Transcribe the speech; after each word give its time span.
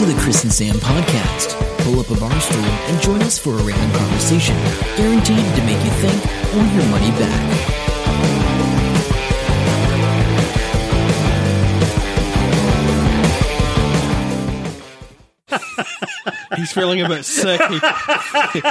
to 0.00 0.06
the 0.06 0.18
Chris 0.22 0.44
and 0.44 0.52
Sam 0.52 0.76
podcast. 0.76 1.58
Pull 1.84 2.00
up 2.00 2.08
a 2.08 2.14
bar 2.18 2.40
stool 2.40 2.64
and 2.64 3.02
join 3.02 3.20
us 3.20 3.38
for 3.38 3.50
a 3.50 3.62
random 3.62 3.98
conversation, 3.98 4.56
guaranteed 4.96 5.36
to 5.36 5.62
make 5.66 5.76
you 5.84 5.90
think 5.90 6.24
or 6.54 6.64
your 6.72 6.86
money 6.88 7.10
back. 7.20 7.76
He's 16.56 16.72
feeling 16.72 17.02
a 17.02 17.08
bit 17.08 17.26
sick. 17.26 17.60
He, 17.60 18.62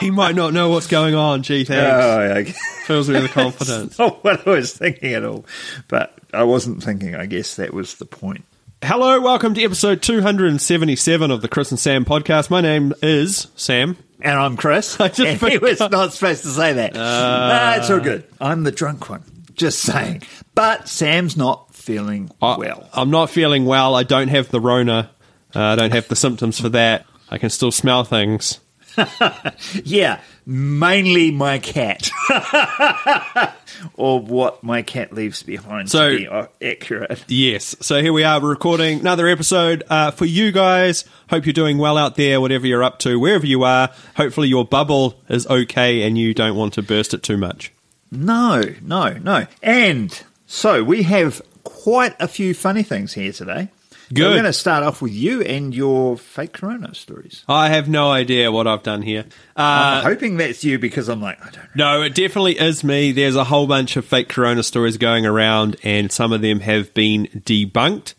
he 0.00 0.10
might 0.10 0.34
not 0.34 0.52
know 0.52 0.68
what's 0.68 0.88
going 0.88 1.14
on. 1.14 1.42
Gee, 1.42 1.64
thanks. 1.64 1.90
Oh, 1.90 2.20
yeah. 2.20 2.52
Fills 2.84 3.08
me 3.08 3.22
with 3.22 3.30
confidence. 3.30 3.98
not 3.98 4.22
what 4.22 4.46
I 4.46 4.50
was 4.50 4.76
thinking 4.76 5.14
at 5.14 5.24
all. 5.24 5.46
But 5.88 6.12
I 6.34 6.42
wasn't 6.42 6.82
thinking. 6.82 7.14
I 7.14 7.24
guess 7.24 7.56
that 7.56 7.72
was 7.72 7.94
the 7.94 8.04
point. 8.04 8.44
Hello, 8.82 9.20
welcome 9.20 9.54
to 9.54 9.62
episode 9.62 10.02
277 10.02 11.30
of 11.30 11.40
the 11.40 11.48
Chris 11.48 11.70
and 11.70 11.78
Sam 11.78 12.04
podcast. 12.04 12.50
My 12.50 12.60
name 12.60 12.92
is 13.00 13.46
Sam. 13.54 13.96
And 14.20 14.36
I'm 14.38 14.56
Chris. 14.56 15.00
I 15.00 15.08
just 15.08 15.20
and 15.42 15.52
he 15.52 15.58
was 15.58 15.78
not 15.78 16.12
supposed 16.12 16.42
to 16.42 16.48
say 16.50 16.72
that. 16.74 16.94
no, 16.94 17.74
it's 17.78 17.90
all 17.90 18.00
good. 18.00 18.24
I'm 18.40 18.64
the 18.64 18.72
drunk 18.72 19.08
one. 19.08 19.22
Just 19.54 19.80
saying. 19.80 20.22
But 20.54 20.88
Sam's 20.88 21.36
not 21.36 21.72
feeling 21.74 22.30
I- 22.40 22.56
well. 22.56 22.88
I'm 22.92 23.10
not 23.10 23.30
feeling 23.30 23.66
well. 23.66 23.94
I 23.94 24.02
don't 24.02 24.28
have 24.28 24.48
the 24.50 24.60
Rona. 24.60 25.10
Uh, 25.54 25.60
I 25.60 25.76
don't 25.76 25.92
have 25.92 26.08
the 26.08 26.16
symptoms 26.16 26.60
for 26.60 26.70
that. 26.70 27.06
I 27.30 27.38
can 27.38 27.50
still 27.50 27.70
smell 27.72 28.02
things. 28.04 28.58
Yeah, 29.84 30.20
mainly 30.46 31.30
my 31.30 31.58
cat. 31.58 32.10
or 33.94 34.20
what 34.20 34.62
my 34.62 34.82
cat 34.82 35.12
leaves 35.12 35.42
behind 35.42 35.90
So- 35.90 36.10
to 36.10 36.48
be 36.60 36.66
accurate. 36.70 37.24
Yes. 37.28 37.76
So 37.80 38.02
here 38.02 38.12
we 38.12 38.24
are. 38.24 38.40
We're 38.40 38.50
recording 38.50 39.00
another 39.00 39.28
episode 39.28 39.82
uh, 39.88 40.10
for 40.10 40.24
you 40.24 40.52
guys. 40.52 41.04
Hope 41.30 41.46
you're 41.46 41.52
doing 41.52 41.78
well 41.78 41.96
out 41.98 42.16
there, 42.16 42.40
whatever 42.40 42.66
you're 42.66 42.82
up 42.84 42.98
to, 43.00 43.18
wherever 43.18 43.46
you 43.46 43.62
are. 43.64 43.90
Hopefully 44.16 44.48
your 44.48 44.64
bubble 44.64 45.20
is 45.28 45.46
okay 45.46 46.02
and 46.02 46.16
you 46.18 46.34
don't 46.34 46.56
want 46.56 46.74
to 46.74 46.82
burst 46.82 47.14
it 47.14 47.22
too 47.22 47.36
much. 47.36 47.72
No, 48.10 48.62
no, 48.82 49.14
no. 49.14 49.46
And 49.62 50.22
so 50.46 50.84
we 50.84 51.02
have 51.04 51.40
quite 51.64 52.14
a 52.20 52.28
few 52.28 52.52
funny 52.54 52.82
things 52.82 53.14
here 53.14 53.32
today. 53.32 53.68
So 54.12 54.16
Good. 54.16 54.24
We're 54.24 54.34
going 54.34 54.44
to 54.44 54.52
start 54.52 54.84
off 54.84 55.00
with 55.00 55.12
you 55.12 55.40
and 55.40 55.74
your 55.74 56.18
fake 56.18 56.52
corona 56.52 56.94
stories. 56.94 57.44
I 57.48 57.70
have 57.70 57.88
no 57.88 58.10
idea 58.10 58.52
what 58.52 58.66
I've 58.66 58.82
done 58.82 59.00
here. 59.00 59.24
Uh, 59.56 60.02
I'm 60.02 60.04
hoping 60.04 60.36
that's 60.36 60.62
you 60.62 60.78
because 60.78 61.08
I'm 61.08 61.22
like, 61.22 61.40
I 61.40 61.50
don't 61.50 61.74
know. 61.74 61.96
no, 61.98 62.02
it 62.02 62.14
definitely 62.14 62.58
is 62.58 62.84
me. 62.84 63.12
There's 63.12 63.36
a 63.36 63.44
whole 63.44 63.66
bunch 63.66 63.96
of 63.96 64.04
fake 64.04 64.28
corona 64.28 64.64
stories 64.64 64.98
going 64.98 65.24
around, 65.24 65.76
and 65.82 66.12
some 66.12 66.34
of 66.34 66.42
them 66.42 66.60
have 66.60 66.92
been 66.92 67.24
debunked. 67.28 68.12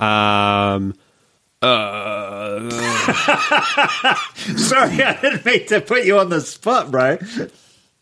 Um, 0.00 0.94
uh, 1.60 2.70
Sorry, 4.56 5.02
I 5.02 5.18
didn't 5.20 5.44
mean 5.44 5.66
to 5.66 5.82
put 5.82 6.06
you 6.06 6.18
on 6.18 6.30
the 6.30 6.40
spot, 6.40 6.90
bro. 6.90 7.18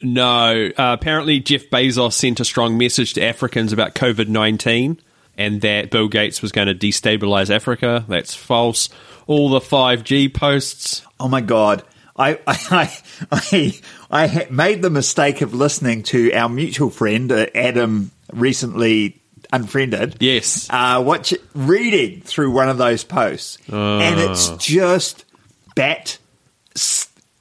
no, 0.01 0.71
uh, 0.79 0.97
apparently 1.01 1.41
Jeff 1.41 1.69
Bezos 1.69 2.13
sent 2.13 2.39
a 2.39 2.45
strong 2.45 2.79
message 2.79 3.15
to 3.15 3.25
Africans 3.25 3.73
about 3.73 3.97
COVID 3.97 4.29
19 4.29 5.01
and 5.37 5.61
that 5.63 5.91
Bill 5.91 6.09
Gates 6.09 6.43
was 6.43 6.53
going 6.53 6.69
to 6.69 6.75
destabilize 6.75 7.55
Africa. 7.55 8.05
That's 8.09 8.35
false. 8.35 8.89
All 9.27 9.49
the 9.49 9.61
5G 9.61 10.33
posts. 10.33 11.03
Oh 11.19 11.29
my 11.29 11.41
god. 11.41 11.83
I 12.17 12.39
I 12.47 12.97
I 13.31 13.81
I, 14.11 14.47
made 14.51 14.83
the 14.83 14.91
mistake 14.91 15.41
of 15.41 15.55
listening 15.55 16.03
to 16.05 16.33
our 16.33 16.49
mutual 16.49 16.91
friend 16.91 17.31
uh, 17.33 17.47
Adam 17.55 18.11
recently 18.33 19.21
unfriended. 19.53 20.17
Yes. 20.21 20.69
Uh, 20.71 21.03
watch 21.05 21.35
reading 21.55 22.21
through 22.21 22.51
one 22.51 22.69
of 22.69 22.79
those 22.79 23.05
posts, 23.05 23.59
and 23.69 24.21
it's 24.21 24.51
just 24.57 25.25
bat 25.75 26.19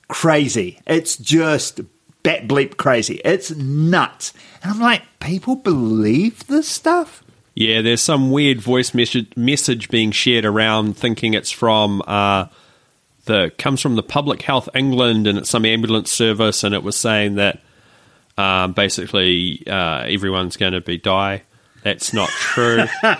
crazy. 0.07 0.79
It's 0.85 1.17
just 1.17 1.81
bat 2.23 2.47
bleep 2.47 2.77
crazy. 2.77 3.21
It's 3.23 3.51
nuts, 3.51 4.33
and 4.61 4.71
I'm 4.71 4.79
like, 4.79 5.03
people 5.19 5.55
believe 5.55 6.47
this 6.47 6.67
stuff. 6.67 7.23
Yeah, 7.55 7.81
there's 7.81 8.01
some 8.01 8.31
weird 8.31 8.59
voice 8.59 8.93
message, 8.93 9.31
message 9.35 9.89
being 9.89 10.11
shared 10.11 10.45
around, 10.45 10.97
thinking 10.97 11.35
it's 11.35 11.51
from 11.51 12.01
uh, 12.07 12.47
the 13.25 13.51
comes 13.57 13.79
from 13.79 13.95
the 13.95 14.03
Public 14.03 14.41
Health 14.41 14.69
England, 14.73 15.27
and 15.27 15.37
it's 15.37 15.49
some 15.49 15.65
ambulance 15.65 16.11
service, 16.11 16.63
and 16.63 16.73
it 16.73 16.83
was 16.83 16.95
saying 16.95 17.35
that 17.35 17.61
um, 18.37 18.73
basically 18.73 19.63
uh, 19.67 20.03
everyone's 20.03 20.57
going 20.57 20.73
to 20.73 20.81
be 20.81 20.97
die. 20.97 21.43
That's 21.83 22.13
not 22.13 22.29
true. 22.29 22.85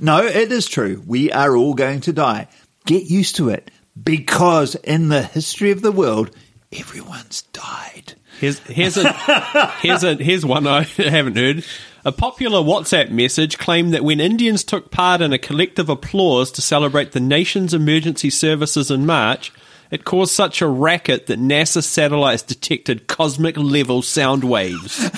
No, 0.00 0.24
it 0.24 0.50
is 0.50 0.66
true. 0.66 1.02
We 1.06 1.30
are 1.30 1.56
all 1.56 1.74
going 1.74 2.00
to 2.02 2.12
die. 2.12 2.48
Get 2.86 3.04
used 3.04 3.36
to 3.36 3.50
it 3.50 3.70
because 4.02 4.74
in 4.76 5.08
the 5.08 5.22
history 5.22 5.70
of 5.70 5.82
the 5.82 5.92
world, 5.92 6.30
everyone's 6.72 7.42
died. 7.52 8.14
Here's 8.40 8.58
here's 8.60 8.96
a 8.96 9.12
here's 9.80 10.02
a 10.04 10.14
here's 10.16 10.44
one 10.44 10.66
I 10.66 10.82
haven't 10.82 11.36
heard. 11.36 11.64
A 12.04 12.10
popular 12.12 12.58
WhatsApp 12.60 13.10
message 13.10 13.58
claimed 13.58 13.94
that 13.94 14.02
when 14.04 14.18
Indians 14.20 14.64
took 14.64 14.90
part 14.90 15.20
in 15.20 15.32
a 15.32 15.38
collective 15.38 15.88
applause 15.88 16.50
to 16.52 16.62
celebrate 16.62 17.12
the 17.12 17.20
nation's 17.20 17.72
emergency 17.74 18.28
services 18.30 18.90
in 18.90 19.06
March, 19.06 19.52
it 19.92 20.04
caused 20.04 20.32
such 20.34 20.60
a 20.60 20.66
racket 20.66 21.26
that 21.26 21.38
NASA 21.38 21.80
satellites 21.82 22.42
detected 22.42 23.06
cosmic 23.06 23.56
level 23.56 24.02
sound 24.02 24.42
waves. 24.42 24.98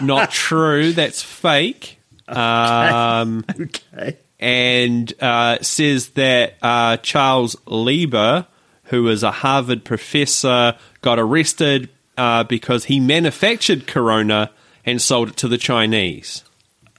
Not 0.00 0.30
true. 0.32 0.92
That's 0.92 1.22
fake. 1.22 1.98
Um, 2.28 3.44
Okay. 3.60 4.16
and 4.40 5.12
uh, 5.22 5.58
says 5.62 6.08
that 6.10 6.54
uh, 6.62 6.96
Charles 6.98 7.54
Lieber, 7.66 8.46
who 8.86 9.08
is 9.08 9.22
a 9.22 9.30
Harvard 9.30 9.84
professor, 9.84 10.76
got 11.02 11.18
arrested 11.18 11.88
uh, 12.16 12.44
because 12.44 12.84
he 12.84 13.00
manufactured 13.00 13.86
Corona 13.86 14.50
and 14.84 15.00
sold 15.00 15.30
it 15.30 15.36
to 15.38 15.48
the 15.48 15.58
Chinese. 15.58 16.44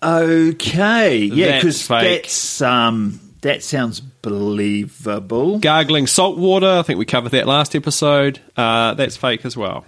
Okay, 0.03 1.17
yeah, 1.17 1.57
because 1.57 1.81
fake. 1.81 2.23
that's 2.23 2.61
um, 2.61 3.19
that 3.41 3.63
sounds 3.63 3.99
believable. 3.99 5.59
Gargling 5.59 6.05
salt 6.05 6.37
water, 6.37 6.67
I 6.67 6.81
think 6.83 6.99
we 6.99 7.05
covered 7.05 7.31
that 7.31 7.47
last 7.47 7.75
episode. 7.75 8.39
Uh, 8.55 8.93
that's 8.93 9.17
fake 9.17 9.45
as 9.45 9.57
well. 9.57 9.85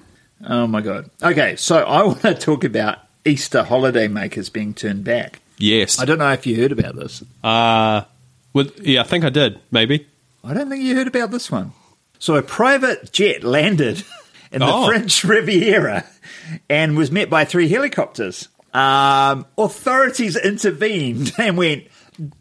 Oh 0.48 0.66
my 0.68 0.81
god. 0.81 1.10
Okay, 1.22 1.56
so 1.58 1.84
I 1.84 2.04
want 2.06 2.22
to 2.22 2.34
talk 2.34 2.64
about 2.64 3.00
Easter 3.26 3.64
holiday 3.64 4.08
makers 4.08 4.50
being 4.50 4.74
turned 4.74 5.04
back. 5.04 5.42
Yes. 5.58 6.00
I 6.00 6.06
don't 6.06 6.20
know 6.20 6.31
if 6.31 6.48
you 6.48 6.56
heard 6.56 6.72
about 6.72 6.96
this. 6.96 7.22
Uh, 7.44 8.04
with, 8.54 8.80
yeah, 8.80 9.02
I 9.02 9.04
think 9.04 9.26
I 9.26 9.30
did, 9.30 9.60
maybe. 9.72 10.08
I 10.44 10.54
don't 10.54 10.70
think 10.70 10.84
you 10.84 10.96
heard 10.96 11.08
about 11.08 11.31
this 11.31 11.52
one. 11.52 11.74
So 12.19 12.35
a 12.35 12.41
private 12.41 13.12
jet 13.12 13.44
landed 13.44 14.03
in 14.52 14.59
the 14.59 14.68
Oh. 14.72 14.88
French 14.88 15.24
Riviera 15.24 16.06
and 16.69 16.96
was 16.97 17.12
met 17.12 17.30
by 17.30 17.46
three 17.46 17.68
helicopters. 17.69 18.47
Um, 18.74 19.46
authorities 19.57 20.35
intervened 20.35 21.31
and 21.40 21.57
went, 21.57 21.85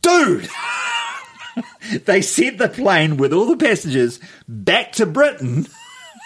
dude. 0.03 0.49
they 2.05 2.21
sent 2.23 2.59
the 2.59 2.69
plane 2.69 3.17
with 3.17 3.33
all 3.33 3.47
the 3.47 3.57
passengers 3.57 4.21
back 4.47 4.93
to 4.93 5.07
Britain. 5.07 5.67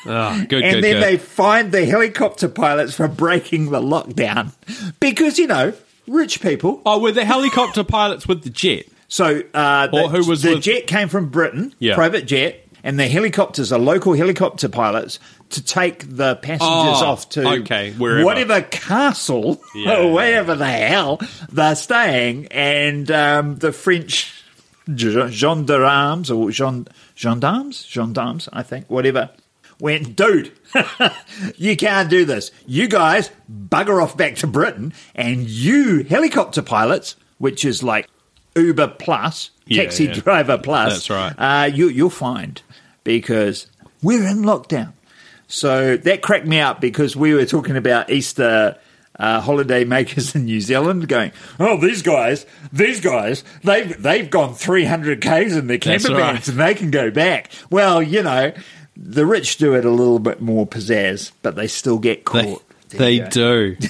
Oh, 0.04 0.44
good, 0.48 0.62
and 0.64 0.74
good, 0.74 0.84
then 0.84 0.94
good. 0.94 1.02
they 1.02 1.16
fined 1.16 1.70
the 1.70 1.84
helicopter 1.86 2.48
pilots 2.48 2.94
for 2.94 3.06
breaking 3.06 3.70
the 3.70 3.80
lockdown 3.80 4.52
because 4.98 5.38
you 5.38 5.46
know 5.46 5.72
rich 6.08 6.40
people. 6.42 6.82
oh, 6.84 6.98
were 7.00 7.12
the 7.12 7.24
helicopter 7.24 7.84
pilots 7.84 8.26
with 8.26 8.42
the 8.42 8.50
jet? 8.50 8.86
So 9.06 9.42
uh, 9.54 9.86
the, 9.86 10.02
Or 10.04 10.08
who 10.08 10.26
was 10.28 10.42
the 10.42 10.54
with- 10.54 10.62
jet 10.64 10.86
came 10.88 11.08
from 11.08 11.28
Britain, 11.28 11.72
Yeah. 11.78 11.94
private 11.94 12.26
jet, 12.26 12.61
and 12.84 12.98
the 12.98 13.08
helicopters 13.08 13.72
are 13.72 13.78
local 13.78 14.14
helicopter 14.14 14.68
pilots 14.68 15.18
to 15.50 15.62
take 15.64 16.16
the 16.16 16.36
passengers 16.36 16.60
Oh, 17.02 17.06
off 17.06 17.28
to 17.30 17.48
okay, 17.60 17.92
wherever. 17.92 18.24
whatever 18.24 18.62
castle 18.62 19.62
Yeah, 19.74 19.98
or 20.02 20.12
wherever 20.12 20.54
the 20.54 20.66
hell 20.68 21.20
they're 21.50 21.76
staying, 21.76 22.46
and 22.50 23.10
um, 23.10 23.56
the 23.56 23.72
French 23.72 24.32
gendarmes 24.96 26.30
or 26.30 26.50
gen- 26.50 26.88
gendarmes, 27.16 27.84
gendarmes, 27.86 28.48
I 28.52 28.62
think, 28.62 28.90
whatever. 28.90 29.30
Went, 29.80 30.14
dude, 30.14 30.52
you 31.56 31.76
can't 31.76 32.08
do 32.08 32.24
this. 32.24 32.52
You 32.66 32.86
guys 32.86 33.30
bugger 33.50 34.00
off 34.00 34.16
back 34.16 34.36
to 34.36 34.46
Britain, 34.46 34.92
and 35.14 35.48
you 35.48 36.04
helicopter 36.04 36.62
pilots, 36.62 37.16
which 37.38 37.64
is 37.64 37.82
like 37.82 38.08
Uber 38.56 38.88
plus, 38.98 39.50
Yeah, 39.66 39.82
taxi 39.82 40.04
yeah. 40.04 40.14
driver 40.14 40.58
plus. 40.58 40.92
That's 40.92 41.10
right. 41.10 41.34
Uh, 41.36 41.66
you, 41.66 41.88
you'll 41.88 42.10
find 42.10 42.60
because 43.04 43.66
we're 44.02 44.26
in 44.26 44.38
lockdown. 44.38 44.92
So 45.48 45.96
that 45.98 46.22
cracked 46.22 46.46
me 46.46 46.60
up 46.60 46.80
because 46.80 47.14
we 47.14 47.34
were 47.34 47.44
talking 47.44 47.76
about 47.76 48.10
Easter 48.10 48.78
uh, 49.18 49.40
holiday 49.40 49.84
makers 49.84 50.34
in 50.34 50.46
New 50.46 50.60
Zealand, 50.60 51.08
going, 51.08 51.32
"Oh, 51.60 51.78
these 51.78 52.02
guys, 52.02 52.46
these 52.72 53.00
guys, 53.00 53.44
they've 53.62 54.00
they've 54.02 54.28
gone 54.30 54.54
three 54.54 54.84
hundred 54.84 55.20
k's 55.20 55.56
in 55.56 55.66
their 55.66 55.78
camper 55.78 56.14
right. 56.14 56.32
vans 56.34 56.48
and 56.48 56.58
they 56.58 56.74
can 56.74 56.90
go 56.90 57.10
back." 57.10 57.50
Well, 57.70 58.02
you 58.02 58.22
know, 58.22 58.52
the 58.96 59.26
rich 59.26 59.58
do 59.58 59.74
it 59.74 59.84
a 59.84 59.90
little 59.90 60.18
bit 60.18 60.40
more 60.40 60.66
pizzazz, 60.66 61.32
but 61.42 61.54
they 61.54 61.66
still 61.66 61.98
get 61.98 62.24
caught. 62.24 62.62
There 62.88 62.98
they 62.98 63.18
do. 63.20 63.76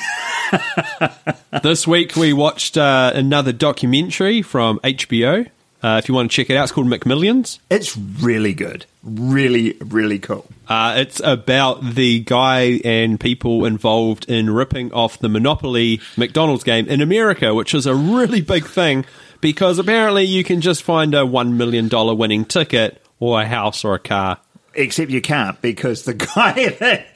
this 1.62 1.86
week 1.86 2.16
we 2.16 2.32
watched 2.32 2.76
uh, 2.76 3.12
another 3.14 3.52
documentary 3.52 4.42
from 4.42 4.78
HBO. 4.80 5.48
Uh, 5.82 6.00
if 6.02 6.08
you 6.08 6.14
want 6.14 6.30
to 6.30 6.36
check 6.36 6.48
it 6.48 6.56
out, 6.56 6.62
it's 6.64 6.72
called 6.72 6.86
McMillions. 6.86 7.58
It's 7.68 7.96
really 7.96 8.54
good. 8.54 8.86
Really, 9.02 9.76
really 9.80 10.20
cool. 10.20 10.46
Uh, 10.68 10.94
it's 10.98 11.20
about 11.24 11.94
the 11.94 12.20
guy 12.20 12.80
and 12.84 13.18
people 13.18 13.64
involved 13.64 14.30
in 14.30 14.48
ripping 14.48 14.92
off 14.92 15.18
the 15.18 15.28
Monopoly 15.28 16.00
McDonald's 16.16 16.62
game 16.62 16.86
in 16.86 17.00
America, 17.00 17.52
which 17.52 17.74
is 17.74 17.86
a 17.86 17.94
really 17.94 18.40
big 18.40 18.64
thing 18.64 19.04
because 19.40 19.80
apparently 19.80 20.22
you 20.22 20.44
can 20.44 20.60
just 20.60 20.84
find 20.84 21.14
a 21.14 21.22
$1 21.22 21.54
million 21.54 21.88
winning 22.16 22.44
ticket 22.44 23.04
or 23.18 23.42
a 23.42 23.46
house 23.46 23.84
or 23.84 23.94
a 23.94 23.98
car. 23.98 24.38
Except 24.74 25.10
you 25.10 25.20
can't 25.20 25.60
because 25.60 26.04
the 26.04 26.14
guy 26.34 26.68
that 26.68 27.06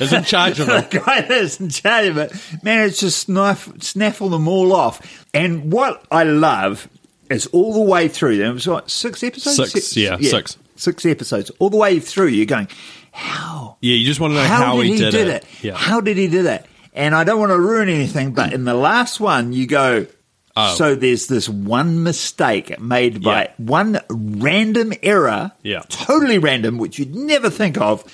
Is 0.00 0.12
in 0.12 0.24
charge 0.24 0.58
of 0.60 0.68
it. 0.68 0.90
the 0.90 0.98
guy 0.98 1.20
that's 1.20 1.60
in 1.60 1.68
charge 1.68 2.08
of 2.08 2.18
it 2.18 2.32
managed 2.62 3.00
to 3.00 3.10
sniff, 3.10 3.70
snaffle 3.80 4.28
them 4.28 4.48
all 4.48 4.72
off. 4.72 5.24
And 5.32 5.72
what 5.72 6.04
I 6.10 6.24
love 6.24 6.88
is 7.30 7.46
all 7.48 7.74
the 7.74 7.80
way 7.90 8.08
through. 8.08 8.38
There 8.38 8.52
was 8.52 8.66
what 8.66 8.90
six 8.90 9.22
episodes. 9.22 9.72
Six, 9.72 9.96
yeah, 9.96 10.16
six. 10.20 10.58
six 10.76 11.06
episodes. 11.06 11.50
All 11.58 11.70
the 11.70 11.76
way 11.76 12.00
through, 12.00 12.28
you're 12.28 12.46
going, 12.46 12.68
how? 13.12 13.76
Yeah, 13.80 13.94
you 13.94 14.04
just 14.06 14.18
want 14.20 14.32
to 14.32 14.36
know 14.36 14.44
how, 14.44 14.76
did 14.76 14.86
he, 14.86 14.96
did, 14.96 15.10
did 15.12 15.28
it. 15.28 15.44
Yeah. 15.62 15.76
How 15.76 16.00
did 16.00 16.16
he 16.16 16.26
do 16.26 16.42
that? 16.44 16.66
And 16.92 17.14
I 17.14 17.24
don't 17.24 17.38
want 17.38 17.50
to 17.50 17.58
ruin 17.58 17.88
anything, 17.88 18.32
but 18.32 18.52
in 18.54 18.64
the 18.64 18.74
last 18.74 19.20
one, 19.20 19.52
you 19.52 19.66
go. 19.66 20.06
Oh. 20.56 20.74
So 20.76 20.94
there's 20.94 21.26
this 21.26 21.48
one 21.48 22.02
mistake 22.04 22.78
made 22.80 23.22
by 23.22 23.42
Yeah. 23.42 23.50
one 23.56 24.00
random 24.08 24.92
error, 25.02 25.50
Yeah. 25.62 25.82
totally 25.88 26.38
random, 26.38 26.78
which 26.78 26.98
you'd 26.98 27.14
never 27.14 27.50
think 27.50 27.76
of. 27.80 28.04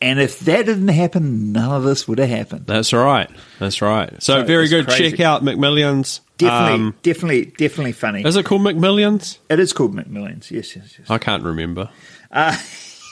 And 0.00 0.20
if 0.20 0.38
that 0.40 0.66
didn't 0.66 0.88
happen, 0.88 1.52
none 1.52 1.72
of 1.72 1.82
this 1.84 2.06
would 2.06 2.18
have 2.18 2.28
happened. 2.28 2.66
That's 2.66 2.92
right. 2.92 3.28
That's 3.58 3.80
right. 3.82 4.10
So, 4.22 4.40
So 4.40 4.44
very 4.44 4.68
good. 4.68 4.86
crazy. 4.86 5.10
Check 5.10 5.20
out 5.20 5.42
McMillions. 5.42 6.20
Definitely, 6.36 6.74
Um, 6.74 6.94
definitely, 7.02 7.44
definitely 7.46 7.92
funny. 7.92 8.22
is 8.24 8.36
it 8.36 8.44
called 8.44 8.62
McMillions? 8.62 9.38
It 9.50 9.58
is 9.58 9.72
called 9.72 9.96
McMillions. 9.96 10.50
Yes, 10.52 10.76
yes, 10.76 10.94
yes. 10.98 11.10
I 11.10 11.18
can't 11.18 11.42
remember. 11.42 11.88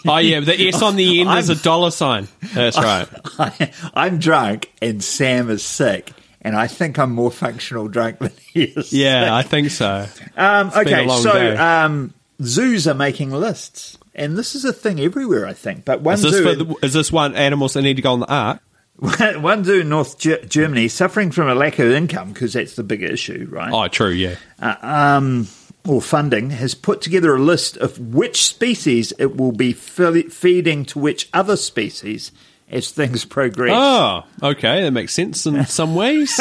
oh 0.06 0.19
yeah, 0.19 0.40
the 0.40 0.69
S 0.69 0.81
on 0.82 0.94
the 0.96 1.23
end 1.23 1.31
is 1.38 1.49
a 1.50 1.55
I'm- 1.55 1.61
dollar 1.64 1.90
sign. 1.90 2.28
That's 2.55 2.76
right. 2.78 3.08
I, 3.38 3.70
I'm 3.94 4.19
drunk 4.19 4.70
and 4.81 5.02
Sam 5.02 5.50
is 5.50 5.64
sick, 5.64 6.12
and 6.47 6.55
I 6.55 6.69
think 6.69 6.97
I'm 6.97 7.11
more 7.11 7.33
functional 7.33 7.89
drunk 7.89 8.21
than 8.21 8.31
he 8.53 8.63
is. 8.63 8.93
Yeah, 8.93 9.35
I 9.35 9.43
think 9.43 9.71
so. 9.71 10.07
Um, 10.37 10.71
okay, 10.77 11.09
so 11.09 11.57
um, 11.57 12.15
zoos 12.41 12.87
are 12.87 12.95
making 12.95 13.33
lists, 13.33 13.99
and 14.15 14.39
this 14.39 14.55
is 14.55 14.65
a 14.65 14.73
thing 14.73 15.01
everywhere, 15.01 15.45
I 15.45 15.55
think. 15.55 15.85
But 15.85 16.03
one 16.03 16.15
Is 16.15 16.23
this, 16.23 16.35
zoo 16.35 16.43
for 16.45 16.55
the, 16.55 16.87
is 16.87 16.93
this 16.93 17.11
one 17.11 17.35
animals 17.35 17.75
that 17.75 17.83
need 17.83 17.97
to 17.97 18.03
go 18.03 18.13
on 18.13 18.21
the 18.21 18.33
ark? 18.33 18.63
one 19.43 19.65
zoo 19.65 19.81
in 19.81 19.89
North 19.89 20.21
Ge- 20.21 20.49
Germany 20.49 20.87
suffering 20.87 21.33
from 21.33 21.49
a 21.49 21.55
lack 21.57 21.81
of 21.81 21.91
income 21.91 22.33
because 22.33 22.53
that's 22.53 22.77
the 22.77 22.85
big 22.85 23.03
issue, 23.03 23.49
right? 23.51 23.73
Oh, 23.73 23.89
true. 23.89 24.11
Yeah. 24.11 24.37
um, 24.61 25.49
or 25.85 26.01
funding 26.01 26.51
has 26.51 26.77
put 26.77 27.01
together 27.01 27.35
a 27.35 27.41
list 27.41 27.77
of 27.77 27.99
which 27.99 28.47
species 28.47 29.13
it 29.19 29.37
will 29.37 29.53
be 29.53 29.73
fe- 29.73 30.23
feeding 30.23 30.85
to 30.85 31.01
which 31.01 31.29
other 31.35 31.57
species 31.57 32.31
as 32.71 32.91
things 32.91 33.25
progress. 33.25 33.73
Oh, 33.75 34.25
okay. 34.43 34.83
That 34.83 34.91
makes 34.91 35.13
sense 35.15 35.47
in 35.47 35.65
some 35.67 35.95
ways. 35.95 36.39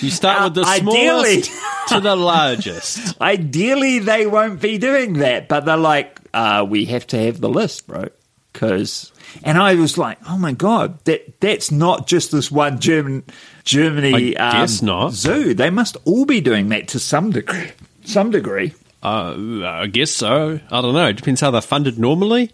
You 0.00 0.10
start 0.10 0.42
with 0.44 0.54
the 0.54 0.62
Uh, 0.62 0.70
ideally- 0.70 1.42
smallest 1.42 1.52
to 1.88 2.00
the 2.00 2.16
largest. 2.16 3.14
Ideally, 3.20 3.98
they 4.00 4.26
won't 4.26 4.60
be 4.60 4.78
doing 4.78 5.14
that, 5.14 5.48
but 5.48 5.64
they're 5.64 5.76
like, 5.76 6.20
uh, 6.34 6.64
we 6.68 6.84
have 6.86 7.06
to 7.08 7.18
have 7.18 7.40
the 7.40 7.48
list, 7.48 7.86
bro. 7.86 8.08
Because, 8.52 9.12
and 9.44 9.56
I 9.58 9.74
was 9.76 9.96
like, 9.96 10.18
oh 10.28 10.36
my 10.36 10.52
god, 10.52 10.98
that 11.04 11.40
that's 11.40 11.70
not 11.70 12.08
just 12.08 12.32
this 12.32 12.50
one 12.50 12.80
German 12.80 13.22
Germany 13.64 14.32
guess 14.34 14.82
not. 14.82 15.12
zoo. 15.12 15.54
They 15.54 15.70
must 15.70 15.96
all 16.04 16.24
be 16.24 16.40
doing 16.40 16.68
that 16.70 16.88
to 16.88 16.98
some 16.98 17.30
degree. 17.30 17.70
Some 18.04 18.30
degree. 18.32 18.74
Uh, 19.02 19.64
I 19.64 19.86
guess 19.86 20.10
so. 20.10 20.58
I 20.70 20.80
don't 20.82 20.94
know. 20.94 21.06
It 21.08 21.16
depends 21.16 21.40
how 21.40 21.50
they're 21.52 21.60
funded 21.60 21.98
normally. 21.98 22.50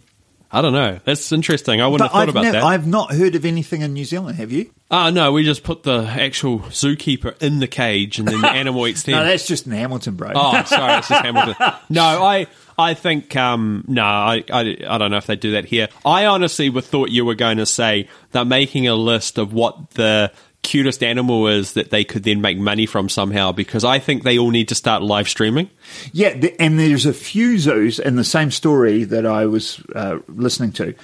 I 0.52 0.62
don't 0.62 0.72
know. 0.72 1.00
That's 1.04 1.32
interesting. 1.32 1.81
I 1.81 1.87
wouldn't 1.88 2.10
But 2.10 2.16
have 2.16 2.20
thought 2.20 2.22
I've, 2.22 2.28
about 2.28 2.43
nev- 2.44 2.52
that. 2.54 2.62
I've 2.62 2.87
not 2.87 3.12
heard 3.12 3.34
of 3.34 3.44
anything 3.44 3.82
in 3.82 3.93
New 3.93 4.04
Zealand. 4.04 4.37
Have 4.38 4.52
you? 4.52 4.70
Ah, 4.90 5.10
no, 5.10 5.32
we 5.32 5.44
just 5.44 5.64
put 5.64 5.82
the 5.82 6.04
actual 6.04 6.60
zookeeper 6.60 7.40
in 7.43 7.58
the 7.58 7.66
cage 7.66 8.19
and 8.20 8.28
then 8.28 8.40
the 8.40 8.48
animal 8.48 8.87
eats 8.87 9.02
them. 9.02 9.16
No, 9.16 9.25
that's 9.25 9.46
just 9.46 9.66
in 9.66 9.72
Hamilton, 9.72 10.14
bro. 10.14 10.31
Oh, 10.34 10.62
sorry, 10.64 10.98
it's 10.98 11.08
just 11.08 11.22
Hamilton. 11.25 11.56
No, 11.88 12.02
I, 12.04 12.46
I 12.78 12.94
think, 12.94 13.34
um, 13.34 13.84
no, 13.88 14.02
I, 14.04 14.44
I, 14.52 14.76
I 14.88 14.98
don't 14.98 15.10
know 15.10 15.16
if 15.16 15.26
they 15.26 15.34
do 15.37 15.52
that 15.52 15.64
here. 15.64 15.88
I 16.04 16.26
honestly 16.26 16.70
would 16.70 16.84
thought 16.84 17.10
you 17.10 17.25
were 17.25 17.34
going 17.34 17.56
to 17.56 17.66
say 17.66 18.08
they're 18.31 18.44
making 18.44 18.87
a 18.87 18.94
list 18.94 19.38
of 19.38 19.52
what 19.52 19.90
the 19.90 20.31
cutest 20.66 21.02
animal 21.02 21.46
is 21.46 21.72
that 21.74 21.90
they 21.90 22.04
could 22.04 22.24
then 22.24 22.40
make 22.40 22.58
money 22.58 22.84
from 22.86 23.08
somehow 23.08 23.52
because 23.52 23.84
I 23.84 23.98
think 24.00 24.24
they 24.24 24.38
all 24.38 24.50
need 24.50 24.68
to 24.68 24.74
start 24.74 25.02
live 25.02 25.28
streaming. 25.28 25.70
Yeah, 26.12 26.28
and 26.58 26.78
there's 26.78 27.06
a 27.06 27.12
few 27.14 27.58
zoos 27.58 27.98
in 27.98 28.16
the 28.16 28.24
same 28.24 28.50
story 28.50 29.04
that 29.04 29.24
I 29.24 29.46
was 29.46 29.80
uh, 29.94 30.18
listening 30.28 30.72
to. 30.72 30.94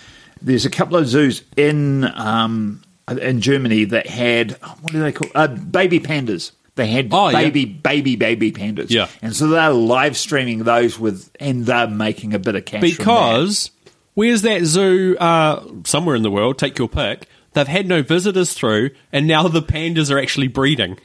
There's 0.42 0.66
a 0.66 0.70
couple 0.70 0.96
of 0.96 1.06
zoos 1.06 1.42
in 1.56 2.04
um, 2.18 2.82
in 3.08 3.40
Germany 3.40 3.84
that 3.86 4.06
had 4.08 4.52
what 4.80 4.92
do 4.92 5.00
they 5.00 5.12
call 5.12 5.28
uh, 5.34 5.46
baby 5.46 6.00
pandas. 6.00 6.52
They 6.74 6.86
had 6.86 7.08
Oh, 7.12 7.28
yeah. 7.28 7.42
baby, 7.42 7.64
baby, 7.66 8.16
baby 8.16 8.50
pandas. 8.50 8.88
Yeah. 8.90 9.06
and 9.20 9.36
so 9.36 9.48
they're 9.48 9.70
live 9.70 10.16
streaming 10.16 10.64
those 10.64 10.98
with, 10.98 11.30
and 11.38 11.66
they're 11.66 11.86
making 11.86 12.32
a 12.34 12.38
bit 12.38 12.56
of 12.56 12.64
cash. 12.64 12.80
Because 12.80 13.70
where's 14.14 14.42
that 14.42 14.64
zoo 14.64 15.16
uh, 15.20 15.62
somewhere 15.84 16.16
in 16.16 16.22
the 16.22 16.30
world? 16.30 16.58
Take 16.58 16.78
your 16.78 16.88
pick. 16.88 17.28
They've 17.54 17.68
had 17.68 17.86
no 17.86 18.02
visitors 18.02 18.54
through, 18.54 18.90
and 19.12 19.26
now 19.26 19.48
the 19.48 19.62
pandas 19.62 20.10
are 20.10 20.18
actually 20.18 20.48
breeding. 20.48 20.98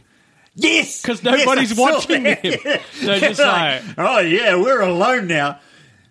Yes, 0.55 1.01
because 1.01 1.23
nobody's 1.23 1.75
saw 1.75 1.93
watching 1.93 2.23
them. 2.23 2.37
They're 2.41 3.19
just 3.19 3.39
like- 3.39 3.83
oh 3.97 4.19
yeah, 4.19 4.55
we're 4.55 4.81
alone 4.81 5.27
now. 5.27 5.59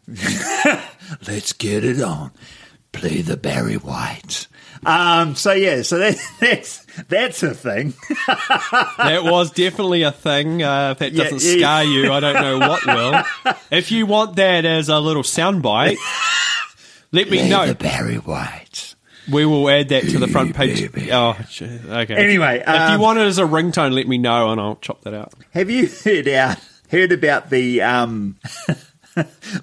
Let's 1.27 1.53
get 1.53 1.85
it 1.85 2.01
on. 2.01 2.31
Play 2.93 3.23
the 3.23 3.37
Barry 3.37 3.77
White. 3.77 4.47
Um, 4.85 5.35
so 5.35 5.53
yeah, 5.53 5.83
so 5.83 5.99
that, 5.99 6.17
that's 6.41 6.87
that's 7.09 7.43
a 7.43 7.55
thing. 7.55 7.95
That 8.99 9.25
was 9.25 9.51
definitely 9.51 10.03
a 10.03 10.13
thing. 10.13 10.63
Uh, 10.63 10.93
if 10.93 10.99
that 10.99 11.15
doesn't 11.15 11.43
yeah. 11.43 11.59
scar 11.59 11.85
you, 11.85 12.13
I 12.13 12.21
don't 12.21 12.35
know 12.35 12.59
what 12.59 12.87
will. 12.87 13.55
If 13.71 13.91
you 13.91 14.07
want 14.07 14.37
that 14.37 14.65
as 14.65 14.89
a 14.89 15.01
little 15.01 15.23
soundbite, 15.23 15.97
let 17.11 17.29
me 17.29 17.39
Play 17.39 17.49
know. 17.49 17.67
the 17.67 17.75
Barry 17.75 18.17
White. 18.17 18.95
We 19.31 19.45
will 19.45 19.69
add 19.69 19.89
that 19.89 20.05
to 20.05 20.19
the 20.19 20.29
front 20.29 20.55
page. 20.55 20.91
Oh, 21.11 21.37
okay. 21.61 22.15
Anyway, 22.15 22.63
if 22.67 22.67
you 22.67 22.95
um, 22.95 23.01
want 23.01 23.19
it 23.19 23.27
as 23.27 23.39
a 23.39 23.45
ringtone, 23.45 23.93
let 23.93 24.07
me 24.07 24.19
know 24.19 24.51
and 24.51 24.61
I'll 24.61 24.77
chop 24.77 25.03
that 25.03 25.15
out. 25.15 25.33
Have 25.51 25.71
you 25.71 25.89
heard 25.89 26.29
out 26.29 26.59
heard 26.91 27.13
about 27.13 27.51
the 27.51 27.83
um, 27.83 28.37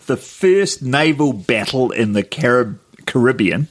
the 0.06 0.18
first 0.18 0.82
naval 0.82 1.34
battle 1.34 1.92
in 1.92 2.14
the 2.14 2.24
Carib- 2.24 2.80
Caribbean? 3.06 3.68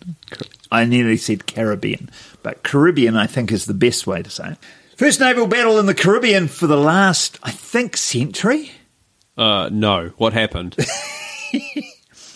I 0.71 0.87
nearly 0.87 1.19
said 1.19 1.47
Caribbean, 1.47 2.11
but 2.43 2.63
Caribbean 2.63 3.17
I 3.17 3.27
think 3.27 3.53
is 3.53 3.67
the 3.67 3.75
best 3.75 4.07
way 4.07 4.23
to 4.23 4.31
say 4.31 4.53
it. 4.53 4.59
First 4.97 5.21
naval 5.21 5.47
battle 5.47 5.79
in 5.79 5.87
the 5.87 5.95
Caribbean 5.95 6.49
for 6.49 6.67
the 6.67 6.77
last, 6.77 7.39
I 7.43 7.51
think, 7.51 7.97
century. 7.97 8.71
Uh, 9.37 9.69
no, 9.73 10.13
what 10.17 10.33
happened? 10.33 10.77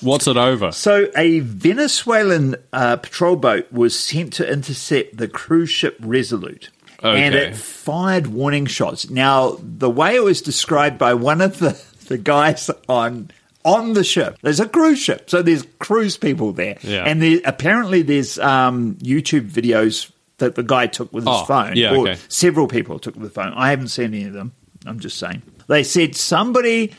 What's 0.07 0.27
it 0.27 0.37
over? 0.37 0.73
So, 0.73 1.11
a 1.17 1.41
Venezuelan 1.41 2.57
uh, 2.73 2.97
patrol 2.97 3.37
boat 3.37 3.71
was 3.73 3.99
sent 3.99 4.33
to 4.35 4.51
intercept 4.51 5.17
the 5.17 5.29
cruise 5.29 5.71
ship 5.71 5.97
Resolute. 6.01 6.71
And 7.03 7.35
it 7.35 7.55
fired 7.57 8.29
warning 8.29 8.65
shots. 8.67 9.11
Now, 9.11 9.59
the 9.61 9.91
way 9.91 10.17
it 10.17 10.25
was 10.25 10.41
described 10.41 10.97
by 10.99 11.13
one 11.15 11.41
of 11.41 11.59
the, 11.59 11.81
the 12.09 12.19
guys 12.19 12.71
on 12.89 13.31
on 13.65 13.95
the 13.95 14.05
ship, 14.05 14.39
there's 14.43 14.61
a 14.61 14.69
cruise 14.69 14.99
ship, 15.01 15.29
so 15.29 15.43
there's 15.43 15.65
cruise 15.81 16.17
people 16.17 16.53
there, 16.53 16.79
Yeah. 16.83 17.03
and 17.05 17.21
there, 17.21 17.41
apparently 17.45 18.03
there's 18.03 18.39
um, 18.39 18.95
YouTube 19.03 19.51
videos 19.51 20.13
that 20.39 20.55
the 20.55 20.63
guy 20.63 20.87
took 20.87 21.13
with 21.13 21.25
his 21.25 21.35
Oh, 21.37 21.45
phone, 21.47 21.77
yeah, 21.77 21.91
or 21.93 22.09
okay. 22.09 22.21
several 22.29 22.69
people 22.69 23.01
took 23.01 23.15
with 23.17 23.25
the 23.25 23.31
phone. 23.31 23.53
I 23.57 23.71
haven't 23.71 23.89
seen 23.89 24.15
any 24.15 24.23
of 24.25 24.33
them. 24.35 24.53
I'm 24.87 25.01
just 25.01 25.19
saying. 25.19 25.43
They 25.67 25.83
said 25.83 26.15
somebody 26.15 26.95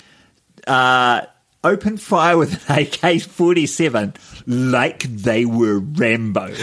uh, 0.68 1.22
opened 1.64 2.02
fire 2.02 2.38
with 2.38 2.70
an 2.70 2.88
AK 3.04 3.22
47 3.22 4.14
like 4.46 5.04
they 5.04 5.46
were 5.46 5.80
Rambo. 5.80 6.48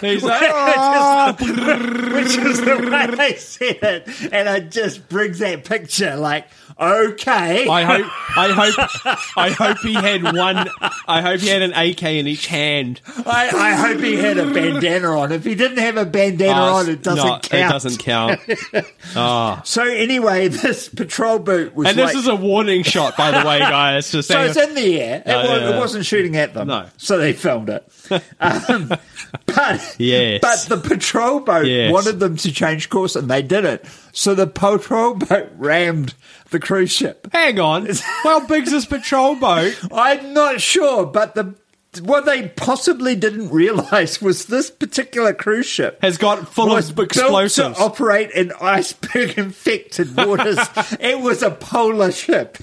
He's 0.00 0.22
like, 0.22 0.50
ah. 0.52 1.34
Which 1.38 2.36
is 2.36 2.60
the 2.60 2.88
way 2.90 3.16
they 3.16 3.34
said 3.36 3.78
it. 3.82 4.08
And 4.32 4.48
it 4.48 4.70
just 4.70 5.08
brings 5.08 5.40
that 5.40 5.64
picture 5.64 6.16
like, 6.16 6.46
okay. 6.78 7.66
I 7.66 7.82
hope, 7.82 8.06
I 8.36 8.52
hope, 8.52 9.36
I 9.36 9.50
hope 9.50 9.78
he 9.78 9.94
had 9.94 10.22
one. 10.22 10.68
I 11.08 11.20
hope 11.20 11.40
he 11.40 11.48
had 11.48 11.62
an 11.62 11.72
AK 11.72 12.02
in 12.02 12.26
each 12.28 12.46
hand. 12.46 13.00
I, 13.26 13.50
I 13.52 13.72
hope 13.72 14.00
he 14.00 14.16
had 14.16 14.38
a 14.38 14.52
bandana 14.52 15.18
on. 15.18 15.32
If 15.32 15.44
he 15.44 15.54
didn't 15.54 15.78
have 15.78 15.96
a 15.96 16.06
bandana 16.06 16.60
Oh, 16.60 16.74
on, 16.76 16.88
it 16.88 17.02
doesn't 17.02 17.24
no, 17.24 17.38
count. 17.42 17.52
It 17.52 17.68
doesn't 17.68 17.98
count. 17.98 18.40
Oh. 19.16 19.60
So 19.70 19.82
anyway, 19.84 20.48
this 20.48 20.88
patrol 20.88 21.38
boot 21.38 21.74
was 21.74 21.88
And 21.88 21.96
like, 21.96 22.08
this 22.08 22.16
is 22.22 22.28
a 22.28 22.34
warning 22.34 22.82
shot, 22.82 23.16
by 23.16 23.29
by 23.32 23.42
the 23.42 23.48
way, 23.48 23.58
guys. 23.60 24.10
Just 24.10 24.28
So 24.28 24.40
it's 24.42 24.56
in 24.56 24.74
the 24.74 25.00
air. 25.00 25.22
It, 25.24 25.28
No, 25.28 25.36
wa- 25.36 25.56
yeah, 25.56 25.76
it 25.76 25.78
wasn't 25.78 26.06
shooting 26.06 26.36
at 26.36 26.54
them. 26.54 26.68
No. 26.68 26.86
So 26.96 27.18
they 27.18 27.32
filmed 27.32 27.68
it. 27.70 27.86
Um, 28.40 28.88
but, 29.46 29.96
Yes. 29.98 30.40
but 30.42 30.66
the 30.68 30.88
patrol 30.88 31.40
boat 31.40 31.66
Yes. 31.66 31.92
wanted 31.92 32.18
them 32.18 32.36
to 32.38 32.50
change 32.52 32.88
course 32.88 33.14
and 33.14 33.30
they 33.30 33.42
did 33.42 33.64
it. 33.64 33.84
So 34.12 34.34
the 34.34 34.46
patrol 34.46 35.14
boat 35.14 35.48
rammed 35.56 36.14
the 36.50 36.58
cruise 36.58 36.90
ship. 36.92 37.28
Hang 37.32 37.60
on. 37.60 37.86
How 38.22 38.46
big's 38.46 38.70
this 38.72 38.86
patrol 38.86 39.36
boat? 39.36 39.78
I'm 39.92 40.32
not 40.34 40.60
sure, 40.60 41.06
but 41.06 41.34
the 41.34 41.54
what 42.02 42.24
they 42.24 42.46
possibly 42.50 43.16
didn't 43.16 43.50
realize 43.50 44.22
was 44.22 44.46
this 44.46 44.70
particular 44.70 45.32
cruise 45.34 45.66
ship 45.66 45.98
Has 46.02 46.18
got 46.18 46.48
full 46.48 46.68
was 46.68 46.90
of 46.90 46.98
explosives. 47.00 47.76
to 47.76 47.82
operate 47.82 48.30
in 48.30 48.52
iceberg 48.60 49.36
infected 49.38 50.16
waters. 50.16 50.58
it 51.00 51.20
was 51.20 51.42
a 51.42 51.50
polar 51.50 52.12
ship. 52.12 52.58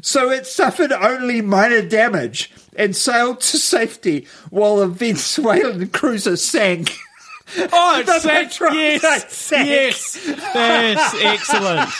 So 0.00 0.30
it 0.30 0.46
suffered 0.46 0.92
only 0.92 1.40
minor 1.42 1.82
damage 1.82 2.50
and 2.74 2.96
sailed 2.96 3.40
to 3.40 3.58
safety 3.58 4.26
while 4.50 4.80
a 4.80 4.88
Venezuelan 4.88 5.88
cruiser 5.88 6.36
sank. 6.36 6.96
Oh, 7.54 8.02
it's 8.06 8.22
sank. 8.22 8.52
Yes, 8.72 9.30
sank. 9.34 9.68
yes, 9.68 10.26
yes. 10.26 11.14
Excellent, 11.22 11.90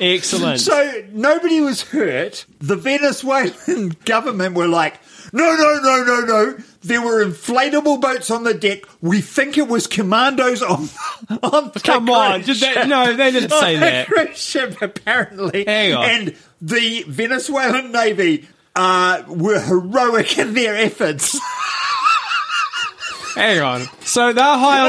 excellent. 0.00 0.60
So 0.60 1.04
nobody 1.12 1.60
was 1.60 1.82
hurt. 1.82 2.46
The 2.60 2.76
Venezuelan 2.76 3.96
government 4.06 4.54
were 4.54 4.68
like, 4.68 4.98
no, 5.34 5.54
no, 5.54 5.80
no, 5.82 6.04
no, 6.04 6.20
no. 6.24 6.58
There 6.86 7.02
were 7.02 7.24
inflatable 7.24 8.00
boats 8.00 8.30
on 8.30 8.44
the 8.44 8.54
deck. 8.54 8.80
We 9.00 9.20
think 9.20 9.58
it 9.58 9.66
was 9.68 9.86
commandos 9.86 10.62
on, 10.62 10.88
on 11.42 11.70
the 11.72 11.80
Come 11.82 12.08
on, 12.10 12.42
did 12.42 12.56
they- 12.58 12.86
no, 12.86 13.12
they 13.14 13.30
didn't 13.32 13.50
say 13.50 13.74
the 13.74 13.80
that. 13.80 14.06
cruise 14.06 14.38
ship, 14.38 14.80
apparently. 14.80 15.64
Hang 15.64 15.94
on. 15.94 16.04
And 16.08 16.36
the 16.60 17.04
Venezuelan 17.08 17.92
Navy 17.92 18.46
uh, 18.74 19.22
were 19.28 19.60
heroic 19.60 20.38
in 20.38 20.54
their 20.54 20.76
efforts. 20.76 21.38
Hang 23.36 23.60
on. 23.60 23.82
So 24.00 24.32
they're 24.32 24.42
high 24.42 24.80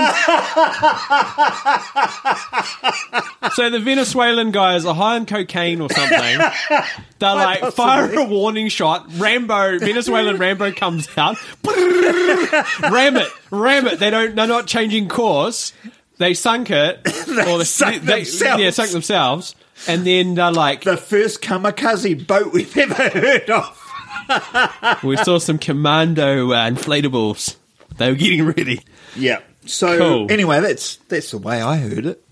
on. 3.43 3.51
so 3.51 3.69
the 3.69 3.79
Venezuelan 3.81 4.51
guys 4.51 4.85
are 4.85 4.95
high 4.95 5.15
on 5.15 5.25
cocaine 5.25 5.81
or 5.81 5.89
something. 5.89 6.17
They're 7.19 7.35
like, 7.35 7.59
possibly. 7.59 7.75
fire 7.75 8.13
a 8.13 8.23
warning 8.23 8.69
shot. 8.69 9.05
Rambo, 9.17 9.79
Venezuelan 9.79 10.37
Rambo 10.37 10.71
comes 10.71 11.09
out. 11.17 11.35
ram 11.65 13.17
it, 13.17 13.29
ram 13.51 13.87
it. 13.87 13.99
They 13.99 14.11
don't. 14.11 14.33
They're 14.33 14.47
not 14.47 14.65
changing 14.65 15.09
course. 15.09 15.73
They 16.17 16.33
sunk 16.33 16.71
it, 16.71 17.01
or 17.47 17.65
sunk 17.65 18.03
they, 18.03 18.23
themselves. 18.23 18.63
Yeah, 18.63 18.69
sunk 18.69 18.91
themselves. 18.91 19.55
And 19.89 20.05
then 20.05 20.35
they're 20.35 20.53
like, 20.53 20.83
the 20.85 20.95
first 20.95 21.41
kamikaze 21.41 22.25
boat 22.25 22.53
we've 22.53 22.77
ever 22.77 23.09
heard 23.09 23.49
of. 23.49 25.03
we 25.03 25.17
saw 25.17 25.37
some 25.37 25.57
commando 25.57 26.51
uh, 26.51 26.69
inflatables. 26.69 27.57
They 27.97 28.09
were 28.09 28.15
getting 28.17 28.45
ready. 28.45 28.81
Yeah. 29.15 29.39
So 29.65 29.97
Cool. 29.97 30.31
anyway, 30.31 30.61
that's 30.61 30.97
that's 31.07 31.31
the 31.31 31.37
way 31.37 31.61
I 31.61 31.77
heard 31.77 32.05
it. 32.05 32.23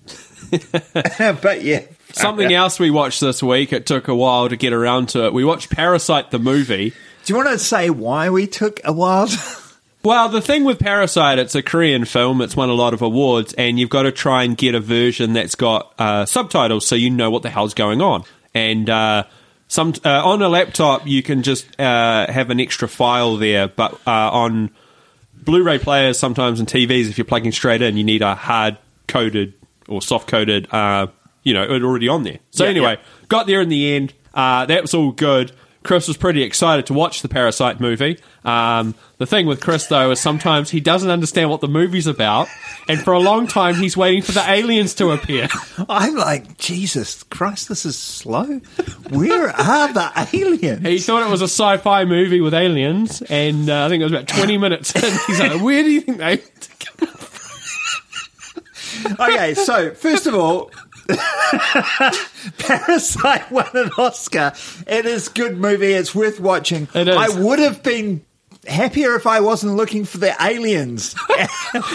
but 1.42 1.64
yeah, 1.64 1.82
Something 2.14 2.54
else 2.54 2.80
we 2.80 2.92
watched 2.92 3.20
this 3.20 3.44
week. 3.44 3.74
It 3.74 3.86
took 3.86 4.08
a 4.08 4.16
while 4.16 4.48
to 4.48 4.56
get 4.56 4.72
around 4.74 5.10
to 5.10 5.26
it. 5.26 5.34
We 5.34 5.44
watched 5.44 5.70
Parasite 5.70 6.32
the 6.32 6.40
movie. 6.40 6.92
Do 6.92 7.34
you 7.34 7.36
want 7.36 7.50
to 7.50 7.60
say 7.60 7.90
why 7.90 8.30
we 8.30 8.48
took 8.48 8.80
a 8.84 8.94
while? 8.94 9.28
Well, 10.04 10.30
the 10.30 10.40
thing 10.40 10.66
with 10.66 10.78
Parasite, 10.78 11.40
it's 11.40 11.56
a 11.56 11.64
Korean 11.64 12.06
film. 12.06 12.40
It's 12.42 12.56
won 12.56 12.70
a 12.70 12.74
lot 12.76 12.94
of 12.94 13.02
awards, 13.02 13.54
and 13.54 13.80
you've 13.80 13.90
got 13.90 14.04
to 14.04 14.12
try 14.12 14.44
and 14.44 14.56
get 14.56 14.76
a 14.76 14.80
version 14.80 15.34
that's 15.34 15.56
got 15.56 15.96
uh, 15.98 16.28
subtitles 16.28 16.86
so 16.86 16.94
you 16.94 17.10
know 17.10 17.32
what 17.32 17.42
the 17.42 17.50
hell's 17.50 17.74
going 17.74 18.04
on. 18.04 18.24
And 18.54 18.88
uh, 18.88 19.24
some 19.68 19.96
uh, 20.06 20.22
on 20.24 20.44
a 20.44 20.48
laptop, 20.48 21.08
you 21.08 21.24
can 21.24 21.42
just 21.42 21.66
uh, 21.82 22.32
have 22.32 22.52
an 22.52 22.60
extra 22.60 22.88
file 22.88 23.38
there, 23.38 23.68
but 23.68 23.94
uh, 24.06 24.30
on 24.32 24.70
Blu-ray 25.44 25.80
players, 25.80 26.18
sometimes 26.18 26.60
and 26.60 26.68
TVs, 26.68 27.10
if 27.10 27.18
you're 27.18 27.26
plugging 27.26 27.52
straight 27.52 27.82
in, 27.82 27.98
you 27.98 28.04
need 28.04 28.22
a 28.22 28.36
hard 28.36 28.78
coded 29.08 29.54
or 29.88 30.02
soft 30.02 30.28
coded, 30.28 30.68
uh, 30.74 31.08
you 31.44 31.54
know, 31.54 31.64
it 31.64 31.84
already 31.84 32.08
on 32.08 32.24
there. 32.24 32.40
So 32.52 32.64
Yeah, 32.64 32.70
anyway, 32.72 32.94
yeah. 32.94 33.26
got 33.28 33.46
there 33.48 33.62
in 33.62 33.70
the 33.70 33.94
end. 33.94 34.14
Uh, 34.34 34.66
that 34.66 34.82
was 34.82 34.94
all 34.94 35.12
good. 35.12 35.52
Chris 35.86 36.08
was 36.08 36.18
pretty 36.18 36.44
excited 36.44 36.88
to 36.88 36.94
watch 36.94 37.22
the 37.22 37.30
Parasite 37.30 37.80
movie. 37.80 38.20
Um, 38.44 38.96
the 39.18 39.26
thing 39.26 39.46
with 39.46 39.62
Chris, 39.62 39.88
though, 39.88 40.12
is 40.12 40.20
sometimes 40.20 40.70
he 40.70 40.80
doesn't 40.80 41.10
understand 41.10 41.50
what 41.50 41.62
the 41.62 41.68
movie's 41.68 42.08
about, 42.08 42.48
and 42.90 43.00
for 43.00 43.14
a 43.14 43.20
long 43.20 43.48
time 43.48 43.76
he's 43.76 43.96
waiting 43.96 44.22
for 44.22 44.34
the 44.34 44.44
aliens 44.50 44.94
to 44.96 45.12
appear. 45.12 45.48
I'm 45.90 46.16
like, 46.16 46.58
Jesus 46.58 47.24
Christ, 47.24 47.70
this 47.70 47.86
is 47.86 47.98
slow. 47.98 48.60
Where 49.10 49.50
are 49.50 49.94
the 49.94 50.30
aliens? 50.34 50.86
He 50.86 51.00
thought 51.00 51.26
it 51.26 51.32
was 51.32 51.42
a 51.42 51.46
sci-fi 51.46 52.04
movie 52.06 52.42
with 52.42 52.54
aliens, 52.54 53.22
and 53.22 53.70
uh, 53.70 53.86
I 53.86 53.90
think 53.90 54.02
it 54.02 54.06
was 54.06 54.12
about 54.12 54.28
20 54.28 54.58
minutes 54.58 54.96
in. 54.96 55.02
He's 55.28 55.40
like, 55.40 55.62
where 55.62 55.84
do 55.84 55.92
you 55.92 56.02
think 56.02 56.18
they... 56.18 56.38
Come 56.38 57.08
from? 57.08 57.36
Okay, 59.20 59.54
so 59.54 59.94
first 59.94 60.26
of 60.26 60.36
all, 60.36 60.72
Parasite 62.58 63.52
won 63.52 63.70
an 63.74 63.92
Oscar. 63.98 64.54
It 64.88 65.06
is 65.06 65.28
a 65.28 65.32
good 65.32 65.58
movie. 65.58 65.94
It's 65.94 66.16
worth 66.16 66.40
watching. 66.40 66.88
It. 66.94 67.08
I 67.08 67.30
would 67.30 67.60
have 67.60 67.84
been 67.84 68.26
happier 68.68 69.16
if 69.16 69.28
I 69.28 69.42
wasn't 69.42 69.76
looking 69.76 70.06
for 70.06 70.18
the 70.18 70.36
aliens 70.42 71.16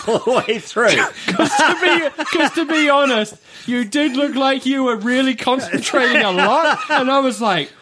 all 0.07 0.19
the 0.21 0.45
way 0.47 0.59
through. 0.59 0.91
to 1.27 1.79
be 1.81 2.23
because 2.23 2.53
to 2.53 2.67
be 2.67 2.89
honest, 2.89 3.35
you 3.67 3.85
did 3.85 4.17
look 4.17 4.35
like 4.35 4.67
you 4.67 4.85
were 4.85 4.97
really 4.97 5.35
concentrating 5.35 6.23
a 6.23 6.31
lot, 6.31 6.79
and 6.91 7.11
I 7.11 7.21
was 7.21 7.41
like, 7.41 7.73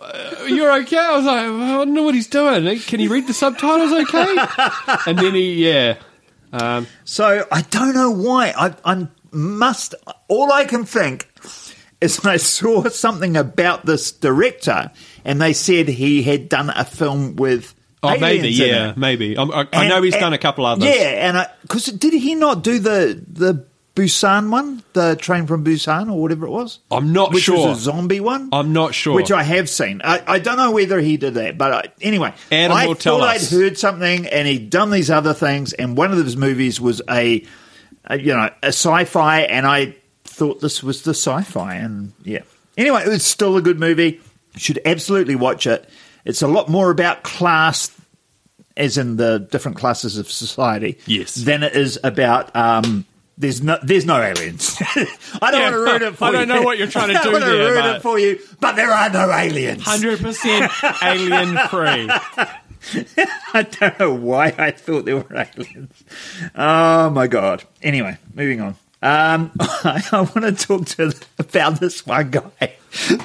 uh, 0.00 0.46
"You're 0.46 0.72
okay." 0.82 0.98
I 0.98 1.16
was 1.16 1.24
like, 1.24 1.38
"I 1.38 1.76
don't 1.76 1.94
know 1.94 2.02
what 2.02 2.14
he's 2.14 2.28
doing. 2.28 2.78
Can 2.80 3.00
he 3.00 3.08
read 3.08 3.26
the 3.26 3.34
subtitles 3.34 3.92
okay?" 3.92 4.36
And 5.06 5.18
then 5.18 5.34
he, 5.34 5.68
yeah, 5.68 5.96
um, 6.52 6.86
So 7.04 7.46
I 7.50 7.62
don't 7.62 7.94
know 7.94 8.10
why. 8.10 8.52
I, 8.56 8.74
I 8.84 9.08
must. 9.32 9.94
All 10.28 10.52
I 10.52 10.64
can 10.64 10.84
think 10.84 11.28
is 12.00 12.24
I 12.24 12.36
saw 12.36 12.88
something 12.88 13.36
about 13.36 13.86
this 13.86 14.12
director, 14.12 14.90
and 15.24 15.40
they 15.40 15.52
said 15.52 15.88
he 15.88 16.22
had 16.22 16.48
done 16.48 16.70
a 16.70 16.84
film 16.84 17.36
with. 17.36 17.74
oh 18.02 18.18
maybe, 18.18 18.48
yeah, 18.48 18.94
maybe. 18.96 19.36
I, 19.36 19.42
I, 19.42 19.66
And- 19.72 19.88
know 19.88 20.02
he's 20.02 20.14
and- 20.14 20.20
done 20.20 20.32
a 20.32 20.38
couple 20.38 20.66
others. 20.66 20.84
Yeah, 20.84 21.28
and 21.36 21.48
because 21.62 21.84
did 21.86 22.12
he 22.12 22.34
not 22.34 22.62
do 22.62 22.78
the 22.78 23.22
the 23.28 23.66
Busan 23.94 24.48
one, 24.50 24.82
the 24.94 25.16
Train 25.16 25.46
from 25.46 25.64
Busan 25.66 26.10
or 26.10 26.18
whatever 26.22 26.46
it 26.46 26.50
was? 26.50 26.78
I'm 26.90 27.12
not 27.12 27.32
which 27.34 27.42
sure. 27.44 27.68
was 27.68 27.78
a 27.78 27.80
zombie 27.82 28.20
one. 28.20 28.48
I'm 28.50 28.72
not 28.72 28.94
sure. 28.94 29.14
Which 29.14 29.30
I 29.30 29.42
have 29.42 29.68
seen. 29.68 30.00
I, 30.02 30.22
I 30.26 30.38
don't 30.38 30.56
know 30.56 30.70
whether 30.70 30.98
he 30.98 31.18
did 31.18 31.34
that, 31.34 31.58
but 31.58 31.72
I, 31.72 31.84
anyway, 32.00 32.32
Adam 32.50 32.74
I 32.74 32.86
will 32.86 32.94
tell 32.94 33.18
thought. 33.18 33.28
I'd 33.28 33.42
heard 33.42 33.76
something, 33.78 34.26
and 34.28 34.48
he'd 34.48 34.70
done 34.70 34.90
these 34.90 35.10
other 35.10 35.34
things, 35.34 35.74
and 35.74 35.94
one 35.94 36.10
of 36.10 36.16
his 36.24 36.38
movies 36.38 36.80
was 36.80 37.02
a, 37.10 37.44
a 38.04 38.18
you 38.18 38.34
know 38.34 38.50
a 38.62 38.68
sci-fi, 38.68 39.40
and 39.42 39.66
I 39.66 39.96
thought 40.24 40.60
this 40.60 40.82
was 40.82 41.02
the 41.02 41.14
sci-fi, 41.14 41.74
and 41.76 42.12
yeah. 42.24 42.42
Anyway, 42.76 43.02
it 43.02 43.08
was 43.08 43.24
still 43.24 43.56
a 43.56 43.62
good 43.62 43.78
movie. 43.78 44.20
You 44.54 44.58
should 44.60 44.80
absolutely 44.84 45.34
watch 45.34 45.66
it. 45.66 45.88
It's 46.24 46.42
a 46.42 46.48
lot 46.48 46.68
more 46.68 46.90
about 46.90 47.22
class, 47.22 47.90
as 48.76 48.96
in 48.98 49.16
the 49.16 49.38
different 49.50 49.76
classes 49.76 50.16
of 50.18 50.30
society, 50.30 50.98
Yes. 51.06 51.34
than 51.34 51.62
it 51.62 51.74
is 51.76 51.98
about. 52.02 52.54
Um, 52.56 53.04
there's 53.38 53.62
no, 53.62 53.78
there's 53.82 54.04
no 54.06 54.20
aliens. 54.20 54.76
I 54.80 55.50
don't 55.50 55.54
Yeah, 55.54 55.62
want 55.62 55.72
to 55.72 55.78
ruin 55.80 56.02
it 56.02 56.16
for 56.16 56.24
I 56.26 56.30
you. 56.30 56.36
I 56.36 56.38
don't 56.44 56.48
know 56.48 56.62
what 56.62 56.78
you're 56.78 56.86
trying 56.86 57.08
to 57.14 57.14
do 57.14 57.18
I 57.18 57.22
don't 57.22 57.32
do 57.32 57.32
want 57.32 57.44
to 57.44 57.50
there, 57.50 57.72
ruin 57.72 57.96
it 57.96 58.02
for 58.02 58.18
you, 58.18 58.38
but 58.60 58.76
there 58.76 58.90
are 58.90 59.10
no 59.10 59.30
aliens. 59.32 59.82
Hundred 59.82 60.20
percent 60.20 60.70
alien 61.02 61.56
free. 61.68 62.08
I 63.54 63.62
don't 63.62 63.98
know 63.98 64.14
why 64.14 64.54
I 64.58 64.70
thought 64.70 65.04
there 65.04 65.16
were 65.16 65.36
aliens. 65.36 66.04
Oh 66.54 67.10
my 67.10 67.26
god. 67.26 67.64
Anyway, 67.82 68.16
moving 68.34 68.60
on. 68.60 68.76
Um, 69.02 69.50
I, 69.60 70.02
I 70.12 70.20
want 70.20 70.42
to 70.42 70.52
talk 70.52 70.86
to 70.86 71.12
about 71.38 71.80
this 71.80 72.06
one 72.06 72.30
guy. 72.30 72.76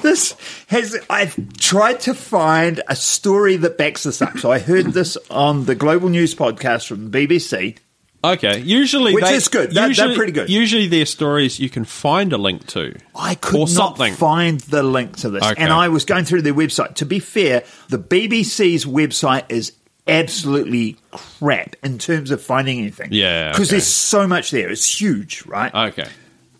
This 0.02 0.34
has 0.68 0.96
I've 1.10 1.36
tried 1.58 2.00
to 2.00 2.14
find 2.14 2.82
a 2.88 2.96
story 2.96 3.58
that 3.58 3.76
backs 3.76 4.04
this 4.04 4.22
up. 4.22 4.38
So 4.38 4.50
I 4.50 4.60
heard 4.60 4.86
this 4.86 5.18
on 5.30 5.66
the 5.66 5.74
Global 5.74 6.08
News 6.08 6.34
podcast 6.34 6.86
from 6.86 7.10
the 7.10 7.26
BBC. 7.26 7.76
Okay, 8.24 8.58
usually 8.60 9.14
Which 9.14 9.24
they, 9.24 9.34
is 9.34 9.46
good. 9.46 9.70
They're 9.70 9.86
usually, 9.88 10.16
pretty 10.16 10.32
good. 10.32 10.50
Usually, 10.50 10.88
their 10.88 11.06
stories 11.06 11.60
you 11.60 11.70
can 11.70 11.84
find 11.84 12.32
a 12.32 12.38
link 12.38 12.66
to. 12.68 12.96
I 13.14 13.36
could 13.36 13.54
or 13.54 13.58
not 13.60 13.68
something. 13.68 14.12
find 14.14 14.58
the 14.60 14.82
link 14.82 15.16
to 15.18 15.30
this, 15.30 15.44
Okay. 15.44 15.62
and 15.62 15.72
I 15.72 15.88
was 15.88 16.04
going 16.04 16.24
through 16.24 16.42
their 16.42 16.54
website. 16.54 16.96
To 16.96 17.06
be 17.06 17.20
fair, 17.20 17.62
the 17.88 17.98
BBC's 17.98 18.84
website 18.84 19.44
is 19.50 19.72
absolutely 20.08 20.96
crap 21.12 21.76
in 21.84 21.98
terms 21.98 22.30
of 22.32 22.42
finding 22.42 22.78
anything. 22.80 23.08
Yeah, 23.12 23.52
because 23.52 23.68
okay. 23.68 23.76
there's 23.76 23.86
so 23.86 24.26
much 24.26 24.50
there. 24.50 24.68
It's 24.68 25.00
huge, 25.00 25.46
right? 25.46 25.72
Okay, 25.72 26.08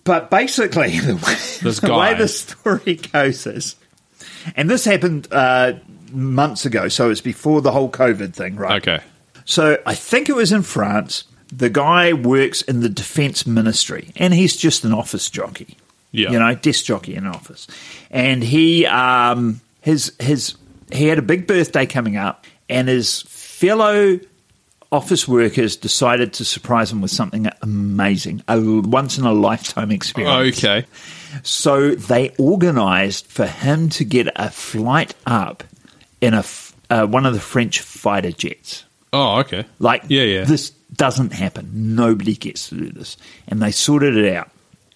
But 0.04 0.30
basically, 0.30 0.98
the 1.00 1.14
way, 1.16 1.34
This 1.62 1.80
the, 1.80 1.92
way 1.92 2.14
the 2.14 2.28
story 2.28 2.94
goes 3.12 3.46
is, 3.48 3.74
and 4.54 4.70
this 4.70 4.84
happened 4.84 5.26
uh, 5.32 5.72
months 6.12 6.66
ago, 6.66 6.86
so 6.88 7.10
it's 7.10 7.20
before 7.20 7.62
the 7.62 7.72
whole 7.72 7.90
COVID 7.90 8.32
thing, 8.32 8.54
right? 8.54 8.80
okay, 8.80 9.02
So 9.44 9.78
I 9.84 9.94
think 9.96 10.28
it 10.28 10.36
was 10.36 10.52
in 10.52 10.62
France. 10.62 11.24
The 11.52 11.70
guy 11.70 12.12
works 12.12 12.62
in 12.62 12.80
the 12.80 12.88
defense 12.88 13.46
ministry, 13.46 14.12
and 14.16 14.34
he's 14.34 14.56
just 14.56 14.84
an 14.84 14.92
office 14.92 15.30
jockey. 15.30 15.76
Yeah. 16.10 16.30
you 16.30 16.38
know, 16.38 16.54
desk 16.54 16.86
jockey 16.86 17.14
in 17.14 17.26
an 17.26 17.34
office, 17.34 17.66
and 18.10 18.42
he 18.42 18.86
um, 18.86 19.60
his 19.82 20.12
his 20.18 20.56
he 20.90 21.06
had 21.06 21.18
a 21.18 21.22
big 21.22 21.46
birthday 21.46 21.84
coming 21.84 22.16
up, 22.16 22.46
and 22.68 22.88
his 22.88 23.22
fellow 23.22 24.18
office 24.90 25.28
workers 25.28 25.76
decided 25.76 26.32
to 26.32 26.44
surprise 26.46 26.90
him 26.90 27.02
with 27.02 27.10
something 27.10 27.46
amazing, 27.60 28.42
a 28.48 28.58
once 28.58 29.18
in 29.18 29.24
a 29.24 29.32
lifetime 29.32 29.90
experience. 29.90 30.56
Okay. 30.58 30.86
So 31.42 31.90
they 31.94 32.30
organised 32.38 33.26
for 33.26 33.46
him 33.46 33.90
to 33.90 34.04
get 34.04 34.28
a 34.34 34.50
flight 34.50 35.14
up 35.26 35.62
in 36.22 36.32
a 36.32 36.44
uh, 36.90 37.06
one 37.06 37.26
of 37.26 37.34
the 37.34 37.40
French 37.40 37.80
fighter 37.80 38.32
jets. 38.32 38.84
Oh, 39.12 39.40
okay. 39.40 39.64
Like, 39.78 40.04
Yeah, 40.08 40.22
yeah. 40.22 40.44
this 40.44 40.72
doesn't 40.92 41.32
happen. 41.32 41.94
Nobody 41.94 42.34
gets 42.34 42.68
to 42.70 42.76
do 42.76 42.90
this, 42.90 43.16
and 43.46 43.60
they 43.62 43.70
sorted 43.70 44.16
it 44.16 44.34
out. 44.34 44.50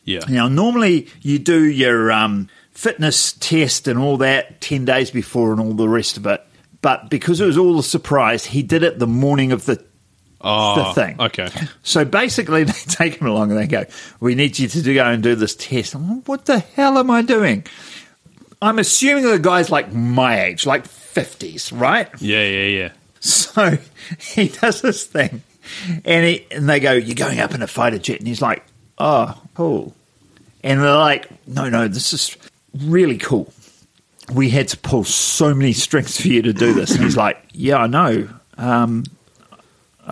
Yeah. 0.04 0.20
Now, 0.28 0.48
normally 0.48 1.08
you 1.20 1.38
do 1.38 1.62
your 1.64 2.10
um, 2.10 2.48
fitness 2.72 3.32
test 3.34 3.86
and 3.86 3.98
all 3.98 4.16
that 4.18 4.60
10 4.60 4.84
days 4.84 5.10
before 5.10 5.52
and 5.52 5.60
all 5.60 5.74
the 5.74 5.88
rest 5.88 6.16
of 6.16 6.26
it. 6.26 6.44
But 6.80 7.08
because 7.08 7.40
it 7.40 7.46
was 7.46 7.56
all 7.56 7.78
a 7.78 7.82
surprise, 7.82 8.44
he 8.44 8.62
did 8.62 8.82
it 8.82 8.98
the 8.98 9.06
morning 9.06 9.52
of 9.52 9.64
the, 9.66 9.84
Oh, 10.44 10.74
the 10.74 10.94
thing. 10.94 11.20
Okay. 11.20 11.48
So 11.84 12.04
basically, 12.04 12.64
they 12.64 12.72
take 12.72 13.14
him 13.20 13.28
along 13.28 13.52
and 13.52 13.60
they 13.60 13.68
go, 13.68 13.84
We 14.18 14.34
need 14.34 14.58
you 14.58 14.66
to 14.66 14.94
go 14.94 15.04
and 15.04 15.22
do 15.22 15.36
this 15.36 15.54
test. 15.54 15.94
I'm 15.94 16.16
like, 16.16 16.26
what 16.28 16.46
the 16.46 16.58
hell 16.58 16.98
am 16.98 17.12
I 17.12 17.22
doing? 17.22 17.64
I'm 18.60 18.80
assuming 18.80 19.24
the 19.24 19.38
guy's 19.38 19.70
like 19.70 19.92
my 19.92 20.46
age, 20.46 20.66
like 20.66 20.88
50s, 20.88 21.78
right? 21.78 22.08
Yeah, 22.20 22.44
yeah, 22.44 22.66
yeah. 22.66 22.92
So 23.20 23.78
he 24.18 24.48
does 24.48 24.80
this 24.82 25.04
thing, 25.04 25.42
and 26.04 26.24
he 26.26 26.46
and 26.50 26.68
they 26.68 26.80
go, 26.80 26.92
"You're 26.92 27.14
going 27.14 27.40
up 27.40 27.54
in 27.54 27.62
a 27.62 27.66
fighter 27.66 27.98
jet," 27.98 28.18
and 28.18 28.26
he's 28.28 28.42
like, 28.42 28.64
"Oh, 28.98 29.40
cool." 29.54 29.94
And 30.64 30.80
they're 30.80 30.96
like, 30.96 31.28
"No, 31.46 31.68
no, 31.68 31.88
this 31.88 32.12
is 32.12 32.36
really 32.78 33.18
cool. 33.18 33.52
We 34.32 34.50
had 34.50 34.68
to 34.68 34.76
pull 34.78 35.04
so 35.04 35.54
many 35.54 35.72
strings 35.72 36.20
for 36.20 36.28
you 36.28 36.42
to 36.42 36.52
do 36.52 36.72
this." 36.72 36.92
And 36.94 37.04
he's 37.04 37.16
like, 37.16 37.42
"Yeah, 37.52 37.76
I 37.78 37.86
know. 37.86 38.28
Um, 38.56 39.04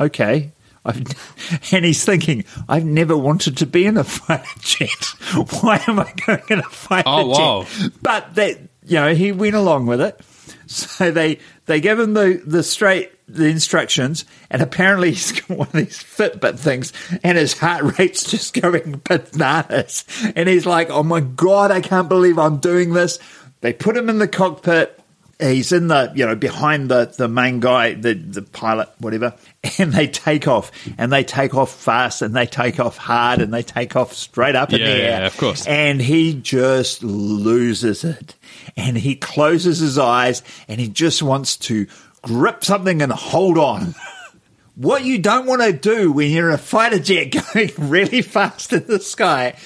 okay." 0.00 0.52
I've, 0.82 1.02
and 1.74 1.84
he's 1.84 2.06
thinking, 2.06 2.46
I've 2.66 2.86
never 2.86 3.14
wanted 3.14 3.58
to 3.58 3.66
be 3.66 3.84
in 3.84 3.98
a 3.98 4.04
fighter 4.04 4.44
jet. 4.60 5.04
Why 5.60 5.82
am 5.86 6.00
I 6.00 6.10
going 6.26 6.40
in 6.48 6.58
a 6.60 6.62
fighter 6.62 7.04
Oh, 7.06 7.26
wow. 7.26 7.66
jet? 7.68 7.90
But 8.00 8.34
that, 8.36 8.58
you 8.86 8.94
know, 8.94 9.14
he 9.14 9.30
went 9.30 9.54
along 9.56 9.84
with 9.86 10.00
it. 10.00 10.18
So 10.66 11.10
they 11.10 11.38
they 11.66 11.80
give 11.80 11.98
him 11.98 12.14
the 12.14 12.40
the 12.46 12.62
straight 12.62 13.10
the 13.34 13.46
instructions, 13.46 14.24
and 14.50 14.62
apparently 14.62 15.10
he's 15.12 15.32
got 15.32 15.50
one 15.56 15.68
of 15.68 15.72
these 15.72 15.98
Fitbit 16.02 16.58
things, 16.58 16.92
and 17.22 17.36
his 17.38 17.58
heart 17.58 17.98
rate's 17.98 18.24
just 18.30 18.60
going 18.60 19.00
bananas. 19.04 20.04
And 20.36 20.48
he's 20.48 20.66
like, 20.66 20.90
"Oh 20.90 21.02
my 21.02 21.20
god, 21.20 21.70
I 21.70 21.80
can't 21.80 22.08
believe 22.08 22.38
I'm 22.38 22.58
doing 22.58 22.92
this." 22.92 23.18
They 23.60 23.72
put 23.72 23.96
him 23.96 24.08
in 24.08 24.18
the 24.18 24.28
cockpit. 24.28 24.96
He's 25.38 25.72
in 25.72 25.88
the 25.88 26.12
you 26.14 26.26
know 26.26 26.34
behind 26.36 26.90
the 26.90 27.14
the 27.16 27.26
main 27.26 27.60
guy, 27.60 27.94
the 27.94 28.12
the 28.12 28.42
pilot, 28.42 28.90
whatever, 28.98 29.34
and 29.78 29.90
they 29.90 30.06
take 30.06 30.46
off, 30.46 30.70
and 30.98 31.10
they 31.10 31.24
take 31.24 31.54
off 31.54 31.72
fast, 31.74 32.20
and 32.20 32.36
they 32.36 32.44
take 32.44 32.78
off 32.78 32.98
hard, 32.98 33.40
and 33.40 33.52
they 33.54 33.62
take 33.62 33.96
off 33.96 34.12
straight 34.12 34.54
up 34.54 34.70
in 34.74 34.80
Yeah, 34.80 34.86
the 34.86 34.92
air. 34.92 35.20
yeah, 35.20 35.26
of 35.26 35.36
course. 35.38 35.66
And 35.66 35.98
he 36.02 36.34
just 36.34 37.02
loses 37.02 38.04
it. 38.04 38.34
And 38.76 38.98
he 38.98 39.16
closes 39.16 39.78
his 39.78 39.96
eyes 39.98 40.42
and 40.68 40.78
he 40.80 40.88
just 40.88 41.22
wants 41.22 41.56
to 41.56 41.86
grip 42.22 42.64
something 42.64 43.02
and 43.02 43.12
hold 43.12 43.58
on. 43.58 43.94
What 44.76 45.04
you 45.04 45.18
don't 45.18 45.44
want 45.44 45.60
to 45.60 45.74
do 45.74 46.10
when 46.10 46.30
you're 46.30 46.48
in 46.48 46.54
a 46.54 46.58
fighter 46.58 46.98
jet 46.98 47.24
going 47.54 47.70
really 47.76 48.22
fast 48.22 48.72
in 48.72 48.86
the 48.86 48.98
sky 48.98 49.56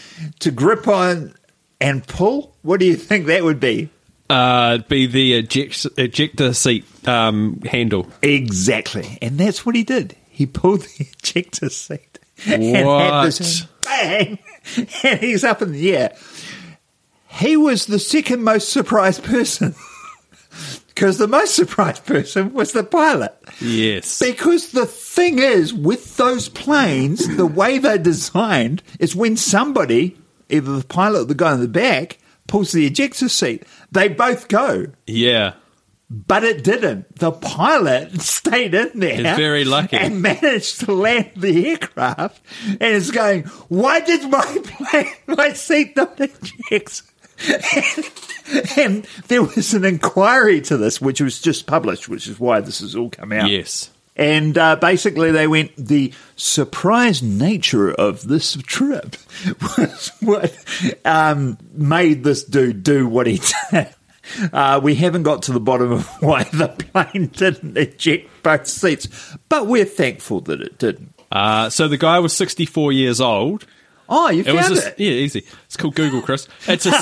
to 0.40 0.50
grip 0.50 0.88
on 0.88 1.34
and 1.80 2.04
pull, 2.04 2.56
what 2.62 2.80
do 2.80 2.87
you 2.87 2.96
think 2.96 3.26
that 3.26 3.44
would 3.44 3.61
be? 3.61 3.90
Uh, 4.28 4.78
be 4.88 5.06
the 5.06 5.34
eject, 5.34 5.87
ejector 5.99 6.52
seat 6.52 6.84
um, 7.06 7.61
handle. 7.61 8.08
Exactly. 8.23 9.18
And 9.23 9.38
that's 9.38 9.64
what 9.64 9.76
he 9.76 9.84
did. 9.84 10.16
He 10.30 10.46
pulled 10.46 10.80
the 10.80 11.06
ejector 11.23 11.68
seat 11.68 12.18
and 12.44 12.61
had 12.64 12.84
What? 12.84 13.25
this 13.26 13.66
bang, 13.84 14.38
and 15.04 15.20
he's 15.20 15.44
up 15.44 15.62
in 15.62 15.70
the 15.70 15.96
air. 15.96 16.16
He 17.29 17.57
was 17.57 17.87
the 17.87 18.00
second 18.00 18.42
most 18.42 18.70
surprised 18.70 19.22
person 19.22 19.76
because 20.94 21.18
the 21.18 21.28
most 21.28 21.54
surprised 21.57 22.07
person 22.07 22.52
was 22.52 22.72
the 22.72 22.85
pilot. 22.85 23.37
Yes. 23.61 24.20
Because 24.20 24.70
the 24.70 24.87
thing 24.87 25.38
is, 25.38 25.74
with 25.74 26.16
those 26.16 26.48
planes, 26.48 27.37
the 27.37 27.46
way 27.46 27.78
they're 27.78 27.98
designed 27.98 28.83
is 29.00 29.16
when 29.16 29.37
somebody, 29.37 30.16
either 30.48 30.78
the 30.78 30.87
pilot 30.87 31.22
or 31.22 31.24
the 31.24 31.35
guy 31.35 31.54
in 31.54 31.61
the 31.61 31.68
back, 31.68 32.18
pulls 32.46 32.72
the 32.72 32.87
ejector 32.87 33.28
seat, 33.28 33.64
they 33.90 34.09
both 34.09 34.48
go. 34.48 34.87
Yeah. 35.07 35.54
But 36.11 36.44
it 36.44 36.62
didn't. 36.62 37.16
The 37.16 37.33
pilot 37.33 38.20
stayed 38.20 38.74
in 38.74 39.00
there. 39.00 39.16
He's 39.16 39.37
very 39.37 39.64
lucky. 39.64 39.96
And 39.96 40.22
managed 40.22 40.80
to 40.80 40.92
land 40.92 41.33
the 41.35 41.70
aircraft 41.70 42.40
and 42.66 42.83
is 42.83 43.11
going, 43.11 43.44
why 43.68 44.00
did 44.00 44.30
my 44.30 44.42
plane, 44.64 45.12
my 45.26 45.52
seat 45.54 45.96
not 45.96 46.20
eject? 46.20 47.02
And, 48.77 49.07
there 49.29 49.42
was 49.42 49.73
an 49.73 49.85
inquiry 49.85 50.61
to 50.62 50.77
this, 50.77 51.01
which 51.01 51.20
was 51.20 51.40
just 51.40 51.66
published, 51.66 52.09
which 52.09 52.29
is 52.29 52.38
why 52.38 52.61
this 52.61 52.81
has 52.81 52.94
all 52.94 53.09
come 53.09 53.33
out. 53.33 53.49
Yes. 53.49 53.90
And 54.16 54.57
uh, 54.57 54.77
basically, 54.77 55.33
they 55.33 55.47
went, 55.47 55.75
the 55.77 56.12
surprise 56.37 57.23
nature 57.23 57.90
of 57.90 58.29
this 58.29 58.55
trip 58.64 59.16
was 59.79 60.12
what 60.20 60.55
um, 61.05 61.59
made 61.73 62.23
this 62.23 62.44
dude 62.44 62.83
do 62.83 63.09
what 63.09 63.27
he 63.27 63.40
did. 63.70 63.88
Uh, 64.53 64.81
we 64.83 64.94
haven't 64.94 65.25
got 65.25 65.42
to 65.42 65.53
the 65.53 65.61
bottom 65.61 65.92
of 65.92 66.07
why 66.20 66.44
the 66.44 66.68
plane 66.68 67.27
didn't 67.29 67.77
eject 67.77 68.29
both 68.42 68.66
seats, 68.66 69.09
but 69.49 69.66
we're 69.66 69.85
thankful 69.85 70.40
that 70.42 70.61
it 70.61 70.79
didn't. 70.79 71.12
Uh, 71.33 71.68
so 71.68 71.88
the 71.88 71.97
guy 71.97 72.20
was 72.20 72.33
64 72.35 72.92
years 72.92 73.20
old. 73.20 73.66
Oh, 74.09 74.29
you 74.31 74.43
It 74.45 74.53
was 74.53 74.62
found 74.67 74.75
just, 74.75 74.87
it? 74.88 74.95
yeah, 75.01 75.11
easy. 75.11 75.45
It's 75.67 75.77
called 75.77 75.95
Google, 75.95 76.21
Chris. 76.23 76.49
It's 76.67 76.87
a 76.87 76.93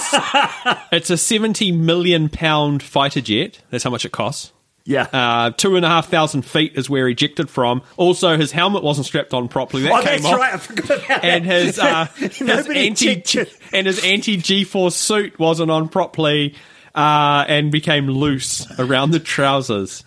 it's 0.93 1.11
a 1.11 1.17
70 1.17 1.73
million 1.73 2.29
pound 2.29 2.83
fighter 2.83 3.21
jet. 3.21 3.61
That's 3.71 3.85
how 3.85 3.91
much 3.91 4.05
it 4.05 4.13
costs. 4.13 4.53
Yeah. 4.85 5.03
Uh, 5.13 5.51
two 5.51 5.77
and 5.77 5.85
a 5.85 5.89
half 5.89 6.09
thousand 6.09 6.43
feet 6.43 6.73
is 6.77 6.91
where 6.91 7.07
he 7.07 7.13
ejected 7.13 7.49
from. 7.49 7.83
Also, 7.97 8.37
his 8.37 8.51
helmet 8.51 8.83
wasn't 8.83 9.07
strapped 9.07 9.33
on 9.33 9.47
properly. 9.49 9.85
That 9.85 9.93
oh, 9.93 9.97
came 10.03 10.23
that's 10.23 10.25
off. 10.27 10.39
right. 10.41 10.55
I 10.55 10.57
forgot 10.57 11.05
about 11.05 11.25
And 11.25 11.45
that. 11.45 11.65
his 11.65 11.79
uh, 11.79 12.05
his 12.17 12.69
anti 12.69 13.47
and 13.73 13.87
his 13.87 14.05
anti 14.05 14.37
G 14.39 14.65
force 14.65 14.97
suit 14.97 15.39
wasn't 15.39 15.71
on 15.71 15.89
properly, 15.89 16.55
uh, 16.97 17.45
and 17.49 17.71
became 17.71 18.09
loose 18.09 18.67
around 18.79 19.13
the 19.13 19.21
trousers. 19.21 20.03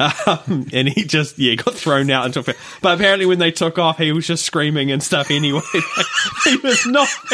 Um, 0.00 0.68
and 0.72 0.88
he 0.88 1.04
just 1.04 1.38
yeah 1.38 1.56
got 1.56 1.74
thrown 1.74 2.10
out 2.10 2.26
into. 2.26 2.40
a 2.40 2.54
But 2.80 2.94
apparently, 2.94 3.26
when 3.26 3.38
they 3.38 3.50
took 3.50 3.78
off, 3.78 3.98
he 3.98 4.12
was 4.12 4.26
just 4.26 4.44
screaming 4.44 4.92
and 4.92 5.02
stuff. 5.02 5.30
Anyway, 5.30 5.60
he 6.44 6.56
was 6.56 6.86
not. 6.86 7.08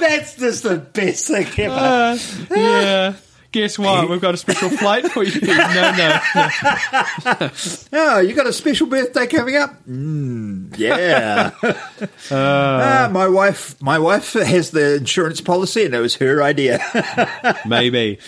That's 0.00 0.36
just 0.36 0.62
the 0.64 0.76
best 0.92 1.28
thing 1.28 1.46
ever. 1.58 1.74
Uh, 1.74 2.18
yeah. 2.50 3.14
Guess 3.52 3.78
what? 3.78 4.08
We've 4.08 4.20
got 4.20 4.34
a 4.34 4.38
special 4.38 4.70
flight 4.70 5.10
for 5.12 5.22
you. 5.22 5.40
No, 5.42 5.92
no, 5.92 6.20
no. 7.24 7.50
Oh, 7.92 8.18
you 8.20 8.34
got 8.34 8.46
a 8.46 8.52
special 8.52 8.86
birthday 8.86 9.26
coming 9.26 9.56
up? 9.56 9.84
Mm, 9.86 10.76
yeah. 10.78 11.50
Ah, 12.30 13.08
my 13.12 13.28
wife, 13.28 13.80
my 13.82 13.98
wife 13.98 14.32
has 14.32 14.70
the 14.70 14.96
insurance 14.96 15.40
policy, 15.40 15.84
and 15.84 15.94
it 15.94 16.00
was 16.00 16.14
her 16.16 16.42
idea. 16.42 16.80
Maybe. 17.66 18.18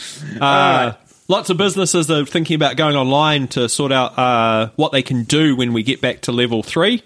Uh, 0.41 0.93
Lots 1.27 1.49
of 1.49 1.57
businesses 1.57 2.11
are 2.11 2.27
thinking 2.27 2.55
about 2.57 2.77
going 2.77 2.97
online 2.97 3.49
to 3.49 3.67
sort 3.71 3.93
out 3.93 4.19
uh, 4.19 4.71
what 4.77 4.93
they 4.93 5.03
can 5.03 5.23
do 5.25 5.57
when 5.57 5.73
we 5.73 5.83
get 5.83 6.03
back 6.03 6.21
to 6.23 6.33
level 6.33 6.63
three. 6.63 7.03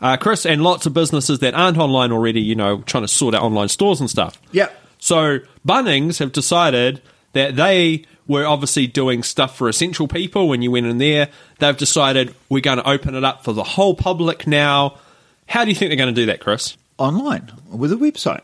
Uh, 0.00 0.18
Chris, 0.18 0.44
and 0.44 0.62
lots 0.62 0.84
of 0.84 0.92
businesses 0.92 1.38
that 1.38 1.54
aren't 1.54 1.78
online 1.78 2.12
already, 2.12 2.42
you 2.42 2.54
know, 2.54 2.82
trying 2.82 3.04
to 3.04 3.08
sort 3.08 3.34
out 3.34 3.40
online 3.40 3.68
stores 3.68 4.00
and 4.00 4.10
stuff. 4.10 4.38
Yep. 4.52 4.78
So 4.98 5.38
Bunnings 5.66 6.18
have 6.18 6.32
decided 6.32 7.00
that 7.34 7.56
they 7.56 8.04
were 8.26 8.46
obviously 8.46 8.86
doing 8.86 9.22
stuff 9.22 9.56
for 9.56 9.68
essential 9.68 10.08
people 10.08 10.48
when 10.48 10.62
you 10.62 10.70
went 10.70 10.86
in 10.86 10.98
there. 10.98 11.28
They've 11.58 11.76
decided 11.76 12.34
we're 12.48 12.60
going 12.60 12.78
to 12.78 12.88
open 12.88 13.14
it 13.14 13.24
up 13.24 13.44
for 13.44 13.52
the 13.52 13.64
whole 13.64 13.94
public 13.94 14.46
now. 14.46 14.98
How 15.46 15.64
do 15.64 15.70
you 15.70 15.76
think 15.76 15.90
they're 15.90 15.96
going 15.96 16.14
to 16.14 16.20
do 16.20 16.26
that, 16.26 16.40
Chris? 16.40 16.76
Online 16.96 17.52
with 17.70 17.92
a 17.92 17.96
website. 17.96 18.40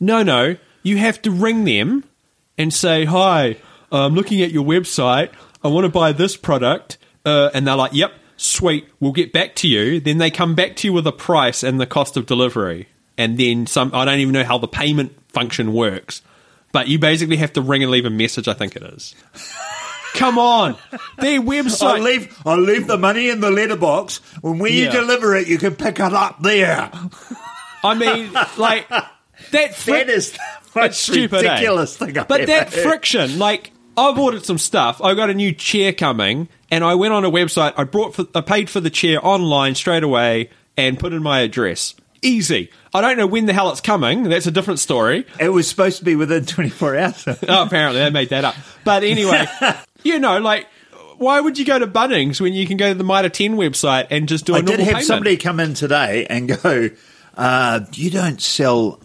No, 0.00 0.22
no. 0.22 0.56
You 0.82 0.96
have 0.98 1.20
to 1.22 1.30
ring 1.30 1.64
them 1.64 2.04
and 2.56 2.72
say, 2.72 3.04
"Hi, 3.04 3.56
I'm 3.92 4.14
looking 4.14 4.40
at 4.42 4.50
your 4.50 4.64
website. 4.64 5.30
I 5.62 5.68
want 5.68 5.84
to 5.84 5.90
buy 5.90 6.12
this 6.12 6.36
product," 6.36 6.96
uh, 7.24 7.50
and 7.52 7.66
they're 7.66 7.76
like, 7.76 7.92
"Yep, 7.92 8.12
sweet. 8.36 8.88
We'll 9.00 9.12
get 9.12 9.32
back 9.32 9.56
to 9.56 9.68
you." 9.68 10.00
Then 10.00 10.18
they 10.18 10.30
come 10.30 10.54
back 10.54 10.76
to 10.76 10.88
you 10.88 10.92
with 10.92 11.06
a 11.06 11.12
price 11.12 11.62
and 11.62 11.80
the 11.80 11.86
cost 11.86 12.16
of 12.16 12.26
delivery, 12.26 12.88
and 13.18 13.36
then 13.36 13.66
some. 13.66 13.90
I 13.92 14.04
don't 14.04 14.20
even 14.20 14.32
know 14.32 14.44
how 14.44 14.58
the 14.58 14.68
payment 14.68 15.16
function 15.32 15.72
works, 15.72 16.22
but 16.72 16.88
you 16.88 16.98
basically 16.98 17.36
have 17.36 17.52
to 17.54 17.60
ring 17.62 17.82
and 17.82 17.90
leave 17.90 18.04
a 18.04 18.10
message. 18.10 18.48
I 18.48 18.54
think 18.54 18.76
it 18.76 18.82
is. 18.82 19.14
Come 20.14 20.38
on, 20.38 20.76
their 21.18 21.38
I'll 21.40 21.46
website. 21.46 22.02
leave. 22.02 22.36
I'll 22.44 22.58
leave 22.60 22.86
the 22.86 22.98
money 22.98 23.28
in 23.28 23.40
the 23.40 23.50
letterbox. 23.50 24.18
When 24.40 24.58
when 24.58 24.72
you 24.72 24.84
Yeah. 24.84 24.90
deliver 24.92 25.36
it, 25.36 25.46
you 25.48 25.58
can 25.58 25.76
pick 25.76 26.00
it 26.00 26.12
up 26.14 26.42
there. 26.42 26.90
I 27.84 27.94
mean, 27.94 28.32
like 28.56 28.88
that. 28.88 29.12
Fric- 29.50 29.84
That 29.86 30.08
is 30.08 30.32
the 30.32 30.38
most 30.80 31.00
stupid, 31.02 31.44
eh? 31.44 31.50
ridiculous 31.52 31.96
thing 31.96 32.18
I've 32.18 32.26
But 32.26 32.46
that 32.48 32.72
heard. 32.72 32.82
friction, 32.82 33.38
like 33.38 33.70
I've 33.96 34.18
ordered 34.18 34.44
some 34.44 34.58
stuff. 34.58 35.00
I 35.00 35.14
got 35.14 35.30
a 35.30 35.34
new 35.34 35.52
chair 35.52 35.92
coming, 35.92 36.48
and 36.70 36.82
I 36.82 36.94
went 36.96 37.12
on 37.14 37.24
a 37.24 37.30
website. 37.30 37.74
I 37.76 37.84
brought, 37.84 38.14
for, 38.16 38.26
I 38.34 38.40
paid 38.40 38.68
for 38.70 38.80
the 38.80 38.90
chair 38.90 39.24
online 39.24 39.74
straight 39.76 40.02
away, 40.02 40.50
and 40.76 40.98
put 40.98 41.12
in 41.12 41.22
my 41.22 41.40
address. 41.40 41.94
Easy. 42.22 42.70
I 42.92 43.00
don't 43.00 43.16
know 43.16 43.26
when 43.26 43.46
the 43.46 43.52
hell 43.52 43.70
it's 43.70 43.80
coming. 43.80 44.24
That's 44.24 44.46
a 44.46 44.50
different 44.50 44.80
story. 44.80 45.26
It 45.38 45.50
was 45.50 45.68
supposed 45.68 45.98
to 45.98 46.04
be 46.04 46.16
within 46.16 46.44
24 46.46 46.96
hours. 46.98 47.24
Oh, 47.48 47.62
apparently 47.62 48.00
they 48.00 48.10
made 48.10 48.30
that 48.30 48.44
up. 48.44 48.54
But 48.84 49.04
anyway, 49.04 49.46
you 50.02 50.18
know, 50.18 50.38
like, 50.40 50.66
why 51.18 51.40
would 51.40 51.58
you 51.58 51.64
go 51.64 51.78
to 51.78 51.86
Bunnings 51.86 52.40
when 52.40 52.54
you 52.54 52.66
can 52.66 52.76
go 52.76 52.88
to 52.88 52.94
the 52.94 53.04
Mitre 53.04 53.28
10 53.28 53.56
website 53.56 54.08
and 54.10 54.28
just 54.28 54.46
do 54.46 54.54
a 54.54 54.58
I 54.58 54.60
did 54.60 54.66
normal 54.66 54.84
have 54.84 54.92
payment? 54.94 55.06
somebody 55.06 55.36
come 55.36 55.60
in 55.60 55.74
today 55.74 56.26
and 56.28 56.48
go, 56.62 56.90
uh, 57.36 57.80
"You 57.92 58.10
don't 58.10 58.40
sell, 58.40 59.00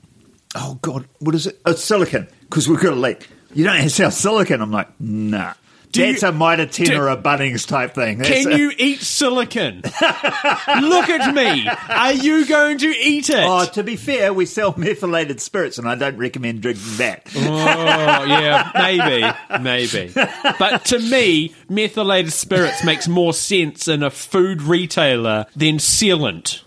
oh 0.56 0.78
god, 0.82 1.08
what 1.19 1.36
is 1.36 1.47
it? 1.47 1.60
Oh, 1.65 1.73
silicon 1.73 2.28
because 2.41 2.67
we've 2.69 2.80
got 2.80 2.93
a 2.93 2.95
leak. 2.97 3.30
You 3.54 3.63
don't 3.65 3.89
sell 3.89 4.12
silicon." 4.12 4.62
I'm 4.62 4.71
like, 4.71 4.89
"Nah." 4.99 5.54
Do 5.93 6.01
That's 6.12 6.23
you- 6.23 6.27
a 6.29 6.32
Mitre 6.32 6.65
10 6.65 6.86
do- 6.88 6.97
or 6.99 7.08
a 7.10 7.15
Bunnings 7.15 7.67
type 7.67 7.93
thing. 7.93 8.17
That's 8.17 8.29
Can 8.29 8.51
a- 8.51 8.58
you 8.58 8.71
eat 8.79 9.01
silicon? 9.01 9.82
Look 9.84 11.08
at 11.10 11.36
me. 11.36 11.69
Are 11.88 12.13
you 12.13 12.47
going 12.47 12.79
to 12.79 12.88
eat 12.88 13.29
it? 13.29 13.45
Oh, 13.47 13.65
to 13.73 13.84
be 13.84 13.95
fair, 13.95 14.34
we 14.34 14.47
sell 14.47 14.73
methylated 14.75 15.39
spirits, 15.39 15.77
and 15.77 15.88
I 15.88 15.93
don't 15.93 16.17
recommend 16.17 16.62
drinking 16.63 16.97
that. 16.97 17.29
Oh, 17.36 18.25
yeah, 18.25 18.71
maybe, 18.73 19.63
maybe. 19.63 20.12
But 20.58 20.86
to 20.86 20.97
me, 20.97 21.53
methylated 21.69 22.34
spirits 22.34 22.84
makes 22.84 23.08
more 23.08 23.32
sense 23.34 23.88
in 23.88 24.01
a 24.01 24.10
food 24.10 24.63
retailer 24.63 25.45
than 25.56 25.77
sealant. 25.77 26.63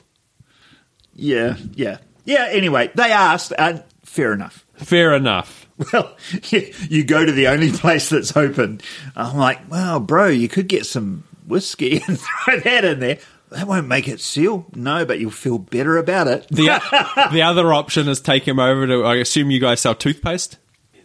Yeah, 1.15 1.57
yeah, 1.75 1.99
yeah. 2.25 2.47
Anyway, 2.51 2.93
they 2.95 3.11
asked, 3.11 3.53
and 3.59 3.83
fair 4.05 4.33
enough. 4.33 4.65
Fair 4.77 5.15
enough. 5.15 5.66
Well, 5.93 6.17
you, 6.49 6.73
you 6.89 7.05
go 7.05 7.25
to 7.25 7.33
the 7.33 7.49
only 7.49 7.71
place 7.71 8.09
that's 8.09 8.35
open. 8.35 8.81
I'm 9.15 9.37
like, 9.37 9.71
well, 9.71 10.01
bro, 10.01 10.29
you 10.29 10.49
could 10.49 10.69
get 10.69 10.87
some 10.87 11.25
whiskey 11.47 12.03
and 12.09 12.19
throw 12.19 12.61
that 12.61 12.85
in 12.85 13.01
there. 13.01 13.19
That 13.51 13.69
won't 13.69 13.87
make 13.87 14.09
it 14.09 14.21
seal. 14.21 14.67
No, 14.75 15.05
but 15.05 15.21
you'll 15.21 15.31
feel 15.31 15.59
better 15.59 15.99
about 15.99 16.29
it. 16.29 16.49
The, 16.49 17.29
the 17.33 17.43
other 17.43 17.75
option 17.75 18.09
is 18.09 18.21
take 18.21 18.49
him 18.49 18.59
over 18.59 18.87
to, 18.87 19.05
I 19.05 19.17
assume 19.17 19.51
you 19.51 19.61
guys 19.61 19.81
sell 19.81 19.95
toothpaste? 19.95 20.59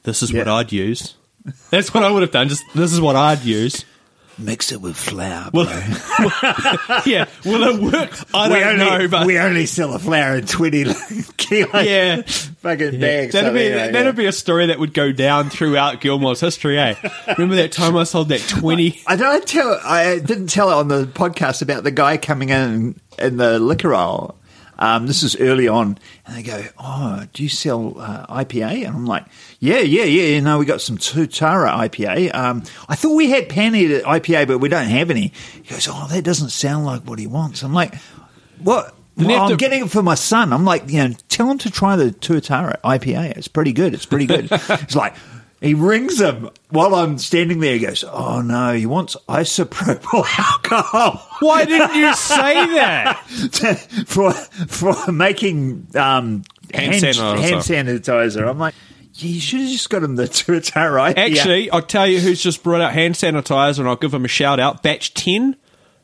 This 0.04 0.24
is 0.24 0.34
what 0.34 0.48
I'd 0.48 0.72
use. 0.72 1.16
That's 1.70 1.94
what 1.94 2.04
I 2.04 2.12
would 2.12 2.22
have 2.22 2.32
done. 2.32 2.48
Just 2.50 2.64
this 2.74 2.94
is 2.94 3.02
what 3.02 3.16
I'd 3.16 3.44
use. 3.44 3.86
Mix 4.42 4.72
it 4.72 4.82
with 4.82 4.98
flour. 4.98 5.50
Bro. 5.52 5.66
Well, 6.22 7.02
yeah, 7.06 7.26
will 7.46 7.64
it 7.64 7.82
work? 7.82 8.12
I 8.34 8.48
we 8.50 8.60
don't 8.60 8.80
only 8.82 8.86
know, 8.86 9.08
but 9.08 9.26
we 9.26 9.40
only 9.40 9.66
sell 9.66 9.94
a 9.94 10.00
flour 10.00 10.36
in 10.38 10.46
twenty 10.46 10.86
kilo 11.38 11.80
Yeah. 11.80 12.22
fucking 12.24 13.00
bags. 13.00 13.34
That'd 13.34 13.54
be 13.54 13.66
anyway, 13.68 13.92
that'd 13.92 14.06
yeah. 14.06 14.12
be 14.12 14.26
a 14.26 14.32
story 14.32 14.68
that 14.68 14.80
would 14.80 14.94
go 14.94 15.12
down 15.12 15.50
throughout 15.50 16.02
Gilmours 16.02 16.40
history, 16.42 16.78
eh? 16.80 16.96
Remember 17.38 17.56
that 17.56 17.72
time 17.72 17.96
I 17.98 18.04
sold 18.04 18.30
that 18.30 18.42
twenty? 18.42 19.02
I 19.08 19.16
don't 19.16 19.46
tell. 19.48 19.80
I 19.84 20.20
didn't 20.20 20.48
tell 20.48 20.70
it 20.70 20.76
on 20.76 20.88
the 20.90 21.06
podcast 21.06 21.62
about 21.62 21.84
the 21.84 21.92
guy 21.92 22.18
coming 22.18 22.50
in 22.50 23.00
in 23.18 23.38
the 23.38 23.60
liquor 23.60 23.94
aisle. 23.94 24.36
Um, 24.82 25.06
this 25.06 25.22
is 25.22 25.36
early 25.40 25.68
on, 25.68 25.98
and 26.26 26.36
they 26.36 26.44
go, 26.44 26.64
"Oh, 26.78 27.24
do 27.34 27.44
you 27.44 27.50
sell 27.50 27.94
uh, 28.00 28.26
IPA?" 28.44 28.88
And 28.88 28.96
I'm 28.96 29.06
like, 29.06 29.26
"Yeah, 29.60 29.80
yeah, 29.80 30.04
yeah. 30.06 30.24
You 30.36 30.42
know, 30.42 30.58
we 30.58 30.66
got 30.66 30.82
some 30.82 30.98
Tuatara 30.98 31.70
IPA. 31.88 32.34
Um, 32.36 32.64
I 32.90 32.96
thought 32.96 33.14
we 33.16 33.30
had 33.30 33.48
Paneer 33.48 34.02
IPA, 34.02 34.48
but 34.48 34.58
we 34.58 34.70
don't 34.70 34.88
have 34.88 35.12
any." 35.12 35.32
He 35.54 35.70
goes, 35.70 35.88
"Oh, 35.90 36.08
that 36.12 36.24
doesn't 36.24 36.50
sound 36.50 36.86
like 36.86 37.04
what 37.04 37.20
he 37.20 37.28
wants." 37.28 37.62
I'm 37.64 37.74
like, 37.74 37.96
"What?" 38.58 38.96
Well, 39.18 39.44
I'm 39.44 39.50
to- 39.52 39.56
getting 39.58 39.86
it 39.86 39.92
for 39.92 40.02
my 40.02 40.16
son. 40.16 40.52
I'm 40.52 40.66
like, 40.66 40.90
you 40.90 41.08
know, 41.08 41.14
tell 41.30 41.52
him 41.52 41.60
to 41.60 41.70
try 41.70 41.96
the 41.96 42.06
Tuatara 42.12 42.82
IPA. 42.82 43.38
It's 43.38 43.48
pretty 43.48 43.74
good. 43.74 43.94
It's 43.94 44.06
pretty 44.08 44.26
good. 44.26 44.50
It's 44.70 44.96
like 44.96 45.14
he 45.62 45.76
rings 45.76 46.20
him 46.20 46.50
while 46.70 46.96
I'm 46.96 47.20
standing 47.20 47.60
there. 47.60 47.74
He 47.74 47.80
goes, 47.86 48.04
"Oh 48.04 48.42
no, 48.42 48.74
he 48.74 48.88
wants 48.88 49.16
isopropyl 49.30 50.26
alcohol 50.40 51.28
Why 51.40 51.66
didn't 51.66 51.94
you 51.96 52.14
say 52.16 52.54
that? 52.76 53.24
for 54.08 54.32
for 54.34 55.12
making 55.12 55.88
um, 55.96 56.44
Hand 56.74 56.94
hand, 56.94 57.04
sanitizer. 57.04 57.40
hand 57.40 57.56
sanitizer." 57.90 58.50
I'm 58.50 58.58
like, 58.58 58.74
you 59.16 59.40
should 59.40 59.60
have 59.62 59.70
just 59.70 59.90
got 59.90 60.04
him 60.04 60.16
the 60.16 60.24
Tuatara 60.28 61.14
IPA. 61.14 61.18
Actually, 61.18 61.70
I'll 61.72 61.82
tell 61.82 62.08
you 62.08 62.20
who's 62.20 62.42
just 62.42 62.64
brought 62.64 62.82
out 62.82 62.94
hand 62.94 63.16
sanitizer, 63.16 63.80
and 63.80 63.88
I'll 63.88 63.96
give 63.96 64.12
them 64.12 64.26
a 64.26 64.30
shout 64.30 64.60
out. 64.60 64.82
Batch 64.82 65.14
ten, 65.14 65.56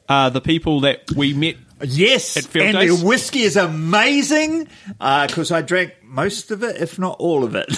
uh, 0.08 0.30
the 0.30 0.42
people 0.42 0.82
that 0.82 1.12
we 1.16 1.34
met. 1.34 1.56
Yes, 1.82 2.36
and 2.38 2.52
days? 2.54 2.74
their 2.74 3.08
whiskey 3.08 3.42
is 3.42 3.56
amazing 3.56 4.68
uh, 5.00 5.28
because 5.28 5.52
I 5.52 5.62
drank 5.62 5.94
most 6.04 6.50
of 6.50 6.64
it, 6.64 6.78
if 6.82 6.98
not 6.98 7.18
all 7.20 7.44
of 7.44 7.56
it. 7.56 7.68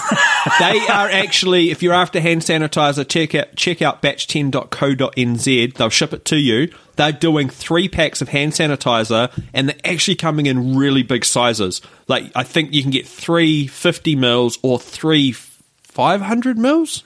They 0.60 0.80
are 0.88 1.10
actually, 1.10 1.70
if 1.70 1.84
you're 1.84 1.94
after 1.94 2.22
hand 2.22 2.42
sanitizer, 2.42 3.06
check 3.08 3.36
out 3.36 3.56
check 3.58 3.82
out 3.82 4.02
batch10.co.nz. 4.02 5.74
They'll 5.74 5.90
ship 5.90 6.14
it 6.14 6.24
to 6.26 6.38
you. 6.38 6.74
They're 6.96 7.12
doing 7.12 7.50
three 7.50 7.90
packs 7.90 8.22
of 8.22 8.30
hand 8.30 8.54
sanitizer, 8.54 9.32
and 9.54 9.68
they're 9.70 9.80
actually 9.84 10.16
coming 10.16 10.46
in 10.46 10.78
really 10.78 11.04
big 11.04 11.26
sizes. 11.26 11.82
Like 12.08 12.32
I 12.36 12.44
think 12.44 12.74
you 12.74 12.82
can 12.82 12.92
get 12.92 13.06
three 13.06 13.68
50 13.68 14.16
mils 14.16 14.58
or 14.62 14.80
three 14.80 15.34
500 15.34 16.58
mils. 16.58 17.04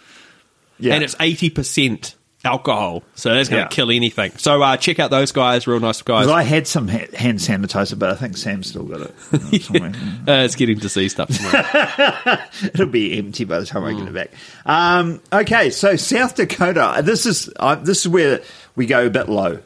yeah. 0.80 0.94
and 0.94 1.04
it's 1.04 1.16
eighty 1.20 1.50
percent 1.50 2.16
alcohol, 2.46 3.04
so 3.16 3.34
that's 3.34 3.48
going 3.50 3.62
to 3.62 3.66
Yeah. 3.66 3.68
kill 3.70 3.90
anything. 3.92 4.32
So 4.38 4.62
uh, 4.62 4.76
check 4.78 5.00
out 5.00 5.12
those 5.12 5.32
guys, 5.32 5.66
real 5.68 5.80
nice 5.80 6.02
guys. 6.02 6.28
I 6.28 6.44
had 6.44 6.68
some 6.68 6.88
ha- 6.88 7.08
hand 7.18 7.40
sanitizer, 7.40 7.98
but 7.98 8.10
I 8.10 8.16
think 8.16 8.36
Sam 8.38 8.64
still 8.64 8.84
got 8.84 9.02
it. 9.02 9.62
somewhere. 9.64 9.92
Uh, 10.28 10.44
it's 10.46 10.56
getting 10.56 10.80
to 10.80 10.88
see 10.90 11.10
stuff. 11.10 11.30
It'll 12.64 12.86
be 12.88 13.18
empty 13.18 13.44
by 13.46 13.60
the 13.60 13.66
time 13.66 13.84
I 13.84 13.94
get 13.94 14.08
it 14.08 14.14
back. 14.14 14.32
Um, 14.66 15.22
okay, 15.32 15.70
so 15.70 15.96
South 15.96 16.36
Dakota. 16.36 17.02
This 17.04 17.26
is 17.26 17.50
uh, 17.58 17.76
this 17.76 18.02
is 18.06 18.08
where 18.08 18.42
we 18.76 18.86
go 18.86 19.06
a 19.08 19.10
bit 19.10 19.28
low. 19.30 19.60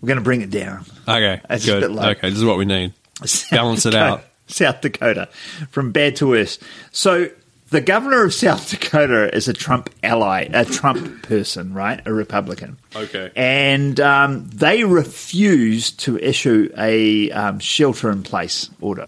We're 0.00 0.06
going 0.08 0.18
to 0.18 0.24
bring 0.24 0.42
it 0.42 0.50
down. 0.50 0.84
okay, 1.06 1.40
That's 1.48 1.64
a 1.64 1.66
good. 1.72 1.80
bit 1.82 1.90
low. 1.92 2.08
Okay, 2.10 2.28
this 2.30 2.38
is 2.38 2.44
what 2.44 2.58
we 2.58 2.64
need. 2.64 2.94
South 3.24 3.50
Balance 3.56 3.86
it 3.86 3.94
out. 3.94 4.24
South 4.48 4.80
Dakota, 4.80 5.28
from 5.70 5.92
bad 5.92 6.16
to 6.16 6.26
worse. 6.26 6.58
So 6.90 7.28
the 7.72 7.80
governor 7.80 8.22
of 8.24 8.32
South 8.32 8.70
Dakota 8.70 9.34
is 9.34 9.48
a 9.48 9.52
Trump 9.52 9.90
ally, 10.02 10.48
a 10.52 10.64
Trump 10.64 11.22
person, 11.24 11.74
right? 11.74 12.00
A 12.06 12.12
Republican. 12.12 12.76
Okay. 12.94 13.32
And 13.34 13.98
um, 13.98 14.46
they 14.50 14.84
refused 14.84 16.00
to 16.00 16.16
issue 16.18 16.70
a 16.78 17.30
um, 17.32 17.58
shelter 17.58 18.10
in 18.10 18.22
place 18.22 18.70
order 18.80 19.06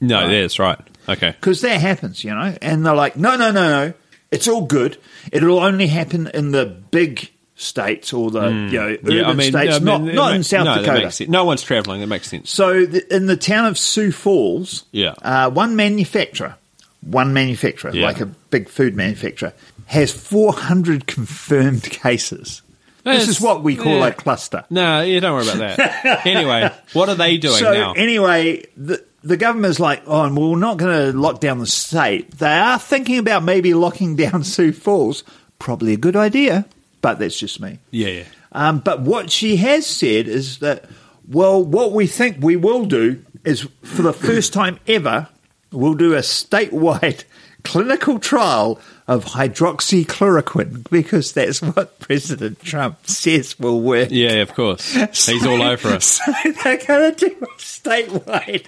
No, 0.00 0.28
that's 0.28 0.58
right. 0.58 0.78
Okay. 1.08 1.30
because 1.30 1.60
that 1.60 1.80
happens, 1.80 2.24
you 2.24 2.34
know. 2.34 2.56
And 2.60 2.84
they're 2.84 2.94
like, 2.94 3.16
no, 3.16 3.36
no, 3.36 3.52
no, 3.52 3.86
no, 3.86 3.92
it's 4.32 4.48
all 4.48 4.62
good. 4.66 4.96
It'll 5.30 5.60
only 5.60 5.86
happen 5.86 6.26
in 6.34 6.50
the 6.50 6.66
big 6.66 7.30
states 7.54 8.12
or 8.12 8.30
the 8.30 8.48
you 8.48 8.78
know 8.78 8.88
urban. 8.88 9.12
Yeah, 9.12 9.28
I 9.28 9.32
mean, 9.34 9.50
states, 9.52 9.76
I 9.76 9.78
not 9.78 10.02
mean, 10.02 10.14
not 10.14 10.32
it 10.32 10.36
in 10.36 10.42
South 10.42 10.64
no, 10.66 10.82
Dakota. 10.82 11.30
No 11.30 11.44
one's 11.44 11.62
traveling. 11.62 12.00
That 12.00 12.06
makes 12.08 12.28
sense. 12.28 12.50
So 12.50 12.84
the, 12.84 13.14
in 13.14 13.26
the 13.26 13.36
town 13.36 13.66
of 13.66 13.78
Sioux 13.78 14.10
Falls, 14.12 14.84
Yeah. 14.92 15.14
uh, 15.22 15.50
one 15.50 15.76
manufacturer, 15.76 16.56
one 17.06 17.32
manufacturer, 17.32 17.92
Yeah. 17.94 18.06
like 18.06 18.20
a 18.20 18.26
big 18.26 18.68
food 18.68 18.94
manufacturer, 18.96 19.52
has 19.86 20.10
400 20.12 21.06
confirmed 21.06 21.82
cases. 21.90 22.62
this 23.04 23.28
is 23.28 23.40
what 23.40 23.62
we 23.62 23.76
call 23.76 23.98
yeah. 23.98 24.08
a 24.08 24.12
cluster. 24.12 24.64
No, 24.70 25.00
yeah, 25.02 25.20
don't 25.20 25.34
worry 25.34 25.48
about 25.56 25.76
that. 25.76 26.26
anyway, 26.26 26.70
what 26.92 27.08
are 27.08 27.14
they 27.14 27.36
doing 27.36 27.54
So 27.56 27.72
now? 27.72 27.92
anyway, 27.92 28.64
the 28.76 29.04
the 29.22 29.36
government's 29.36 29.80
like, 29.80 30.02
oh, 30.06 30.32
well, 30.32 30.50
we're 30.52 30.58
not 30.58 30.76
going 30.76 31.12
to 31.12 31.18
lock 31.18 31.40
down 31.40 31.58
the 31.58 31.66
state. 31.66 32.30
They 32.38 32.46
are 32.58 32.78
thinking 32.78 33.18
about 33.18 33.42
maybe 33.42 33.74
locking 33.74 34.14
down 34.24 34.44
Sioux 34.44 34.72
Falls. 34.72 35.24
Probably 35.58 35.92
a 35.92 35.96
good 35.96 36.14
idea, 36.16 36.64
but 37.00 37.18
that's 37.18 37.38
just 37.38 37.60
me. 37.60 37.78
yeah, 37.90 38.08
yeah. 38.08 38.24
Um, 38.52 38.78
but 38.78 39.00
what 39.02 39.30
she 39.30 39.56
has 39.56 39.84
said 39.86 40.28
is 40.28 40.58
that, 40.60 40.84
well, 41.28 41.62
what 41.62 41.92
we 41.92 42.06
think 42.06 42.38
we 42.40 42.56
will 42.56 42.86
do 42.86 43.24
is, 43.44 43.68
for 43.82 44.02
the 44.02 44.12
first 44.12 44.52
time 44.52 44.78
ever, 44.86 45.28
we'll 45.76 45.94
do 45.94 46.14
a 46.14 46.20
statewide 46.20 47.24
clinical 47.64 48.18
trial 48.18 48.80
of 49.08 49.24
hydroxychloroquine 49.24 50.88
because 50.90 51.32
that's 51.32 51.62
what 51.62 51.98
President 52.00 52.60
Trump 52.60 53.06
says 53.06 53.58
will 53.58 53.80
work. 53.80 54.08
Yeah, 54.10 54.34
of 54.34 54.54
course. 54.54 54.92
He's 54.92 55.46
all 55.46 55.62
over 55.62 55.88
us. 55.90 56.06
So 56.06 56.32
they're 56.64 56.78
going 56.78 57.14
to 57.14 57.28
do 57.28 57.36
a 57.42 57.46
statewide 57.58 58.66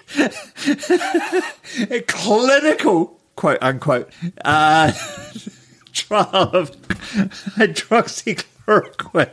a 1.91 2.01
clinical, 2.07 3.19
quote 3.37 3.63
unquote, 3.63 4.11
uh, 4.45 4.93
trial 5.93 6.51
of 6.55 6.71
hydroxychloroquine. 7.57 9.31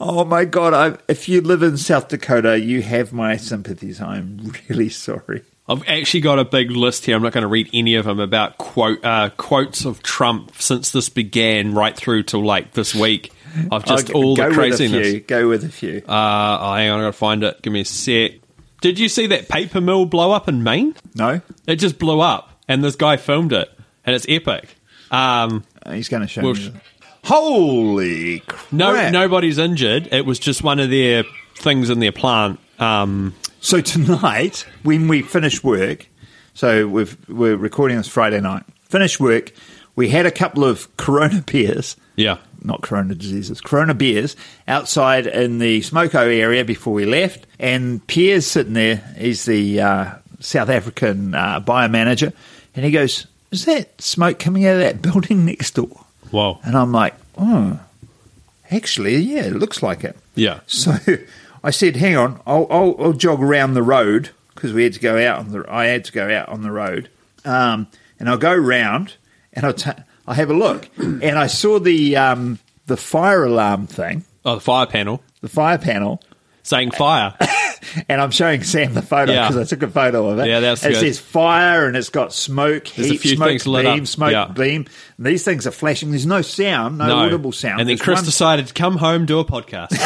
Oh 0.00 0.24
my 0.24 0.44
God. 0.44 0.74
I, 0.74 0.98
if 1.08 1.28
you 1.28 1.40
live 1.40 1.62
in 1.62 1.76
South 1.76 2.08
Dakota, 2.08 2.58
you 2.58 2.82
have 2.82 3.12
my 3.12 3.36
sympathies. 3.36 4.00
I'm 4.00 4.52
really 4.68 4.88
sorry. 4.88 5.42
I've 5.68 5.86
actually 5.88 6.20
got 6.20 6.38
a 6.38 6.44
big 6.44 6.70
list 6.70 7.06
here. 7.06 7.16
I'm 7.16 7.22
not 7.22 7.32
going 7.32 7.42
to 7.42 7.48
read 7.48 7.68
any 7.74 7.96
of 7.96 8.04
them 8.04 8.20
about 8.20 8.56
quote 8.58 9.04
uh, 9.04 9.30
quotes 9.36 9.84
of 9.84 10.02
Trump 10.02 10.52
since 10.60 10.90
this 10.92 11.08
began, 11.08 11.74
right 11.74 11.96
through 11.96 12.22
till 12.24 12.44
like 12.44 12.72
this 12.72 12.94
week. 12.94 13.32
I've 13.72 13.84
just 13.84 14.10
Okay, 14.10 14.12
all 14.12 14.36
go 14.36 14.42
the 14.44 14.48
with 14.48 14.56
a 14.56 14.60
craziness. 14.60 15.08
few. 15.10 15.20
Go 15.20 15.48
with 15.48 15.64
a 15.64 15.68
few. 15.68 16.02
Uh, 16.06 16.58
oh, 16.60 16.74
hang 16.74 16.90
on, 16.90 17.00
I 17.00 17.02
got 17.04 17.06
to 17.06 17.12
find 17.14 17.42
it. 17.42 17.62
Give 17.62 17.72
me 17.72 17.80
a 17.80 17.84
sec. 17.84 18.32
Did 18.82 18.98
you 18.98 19.08
see 19.08 19.26
that 19.28 19.48
paper 19.48 19.80
mill 19.80 20.04
blow 20.06 20.30
up 20.30 20.46
in 20.48 20.62
Maine? 20.62 20.94
No, 21.14 21.40
It 21.66 21.76
just 21.76 21.98
blew 21.98 22.20
up, 22.20 22.50
and 22.68 22.84
this 22.84 22.94
guy 22.94 23.16
filmed 23.16 23.52
it, 23.52 23.68
and 24.04 24.14
it's 24.14 24.26
epic. 24.28 24.76
Um, 25.10 25.64
he's 25.90 26.08
going 26.08 26.20
to 26.22 26.28
show 26.28 26.42
Well, 26.42 26.54
sh- 26.54 26.68
Holy 27.24 28.40
crap! 28.40 28.72
no, 28.72 29.10
nobody's 29.10 29.58
injured. 29.58 30.08
It 30.12 30.24
was 30.26 30.38
just 30.38 30.62
one 30.62 30.78
of 30.78 30.90
their 30.90 31.24
things 31.56 31.90
in 31.90 31.98
their 32.00 32.12
plant. 32.12 32.60
Um, 32.78 33.34
So 33.60 33.80
tonight, 33.80 34.66
when 34.82 35.08
we 35.08 35.22
finish 35.22 35.64
work, 35.64 36.06
so 36.54 36.86
we've, 36.86 37.16
we're 37.28 37.56
recording 37.56 37.96
this 37.96 38.08
Friday 38.08 38.40
night. 38.40 38.62
Finish 38.84 39.18
work, 39.18 39.52
we 39.96 40.08
had 40.08 40.24
a 40.26 40.30
couple 40.30 40.64
of 40.64 40.94
Corona 40.96 41.42
beers, 41.46 41.96
yeah, 42.16 42.38
not 42.62 42.82
Corona 42.82 43.14
diseases, 43.14 43.60
Corona 43.60 43.94
beers 43.94 44.36
outside 44.68 45.26
in 45.26 45.58
the 45.58 45.80
Smoko 45.80 46.26
area 46.32 46.64
before 46.64 46.92
we 46.92 47.04
left. 47.06 47.46
And 47.58 48.06
Pierre's 48.06 48.46
sitting 48.46 48.74
there. 48.74 48.96
He's 49.18 49.44
the 49.46 49.80
uh, 49.80 50.10
South 50.40 50.68
African 50.68 51.34
uh, 51.34 51.60
buyer 51.60 51.88
manager, 51.88 52.32
and 52.74 52.84
he 52.84 52.90
goes, 52.92 53.26
"Is 53.50 53.64
that 53.64 54.00
smoke 54.00 54.38
coming 54.38 54.64
out 54.66 54.74
of 54.74 54.80
that 54.80 55.02
building 55.12 55.44
next 55.44 55.74
door?" 55.74 56.04
Wow. 56.30 56.60
And 56.62 56.76
I'm 56.76 56.92
like, 56.92 57.14
"Oh, 57.36 57.80
actually, 58.70 59.16
yeah, 59.16 59.44
it 59.46 59.54
looks 59.56 59.82
like 59.82 60.04
it." 60.04 60.16
yeah, 60.36 60.60
So 60.66 60.94
I 61.66 61.70
said, 61.70 61.96
"Hang 61.96 62.16
on, 62.16 62.40
I'll, 62.46 62.68
I'll, 62.70 62.94
I'll 63.00 63.12
jog 63.12 63.42
around 63.42 63.74
the 63.74 63.82
road 63.82 64.30
because 64.54 64.72
we 64.72 64.84
had 64.84 64.92
to 64.92 65.00
go 65.00 65.18
out 65.18 65.40
on 65.40 65.50
the. 65.50 65.64
I 65.68 65.86
had 65.86 66.04
to 66.04 66.12
go 66.12 66.30
out 66.30 66.48
on 66.48 66.62
the 66.62 66.70
road, 66.70 67.10
um, 67.44 67.88
and 68.20 68.28
I'll 68.28 68.38
go 68.38 68.54
round 68.54 69.14
and 69.52 69.66
I'll 69.66 69.74
ta- 69.74 70.04
I 70.28 70.34
have 70.34 70.48
a 70.48 70.54
look, 70.54 70.88
and 70.96 71.36
I 71.36 71.48
saw 71.48 71.80
the 71.80 72.16
um, 72.16 72.60
the 72.86 72.96
fire 72.96 73.42
alarm 73.42 73.88
thing, 73.88 74.24
oh, 74.44 74.54
the 74.54 74.60
fire 74.60 74.86
panel 74.86 75.24
the 75.40 75.48
fire 75.48 75.76
panel." 75.76 76.22
Saying 76.66 76.90
fire. 76.92 77.34
And 78.08 78.20
I'm 78.20 78.30
showing 78.32 78.62
Sam 78.64 78.94
the 78.94 79.00
photo 79.02 79.32
Yeah. 79.32 79.48
because 79.48 79.72
I 79.72 79.76
took 79.76 79.82
a 79.88 79.90
photo 79.90 80.28
of 80.28 80.38
it. 80.40 80.48
Yeah, 80.48 80.60
that's 80.60 80.84
It 80.84 80.90
good. 80.94 81.00
says 81.00 81.18
fire 81.20 81.86
and 81.86 81.96
it's 81.96 82.08
got 82.10 82.32
smoke, 82.32 82.86
There's 82.88 83.08
a 83.08 83.12
heat, 83.12 83.20
few 83.20 83.36
smoke, 83.36 83.48
things 83.48 83.66
lit 83.66 83.84
beam, 83.84 84.00
up. 84.02 84.06
smoke, 84.06 84.32
Yeah. 84.32 84.46
beam. 84.48 84.86
And 85.16 85.26
these 85.26 85.44
things 85.44 85.66
are 85.66 85.70
flashing. 85.70 86.10
There's 86.10 86.26
no 86.26 86.42
sound, 86.42 86.98
no, 86.98 87.14
audible 87.16 87.52
sound. 87.52 87.80
And 87.80 87.88
then 87.88 87.96
There's 87.96 88.02
Chris 88.02 88.18
one- 88.18 88.24
decided 88.24 88.66
to 88.66 88.74
come 88.74 88.96
home, 88.96 89.24
do 89.24 89.38
a 89.38 89.44
podcast. 89.44 89.88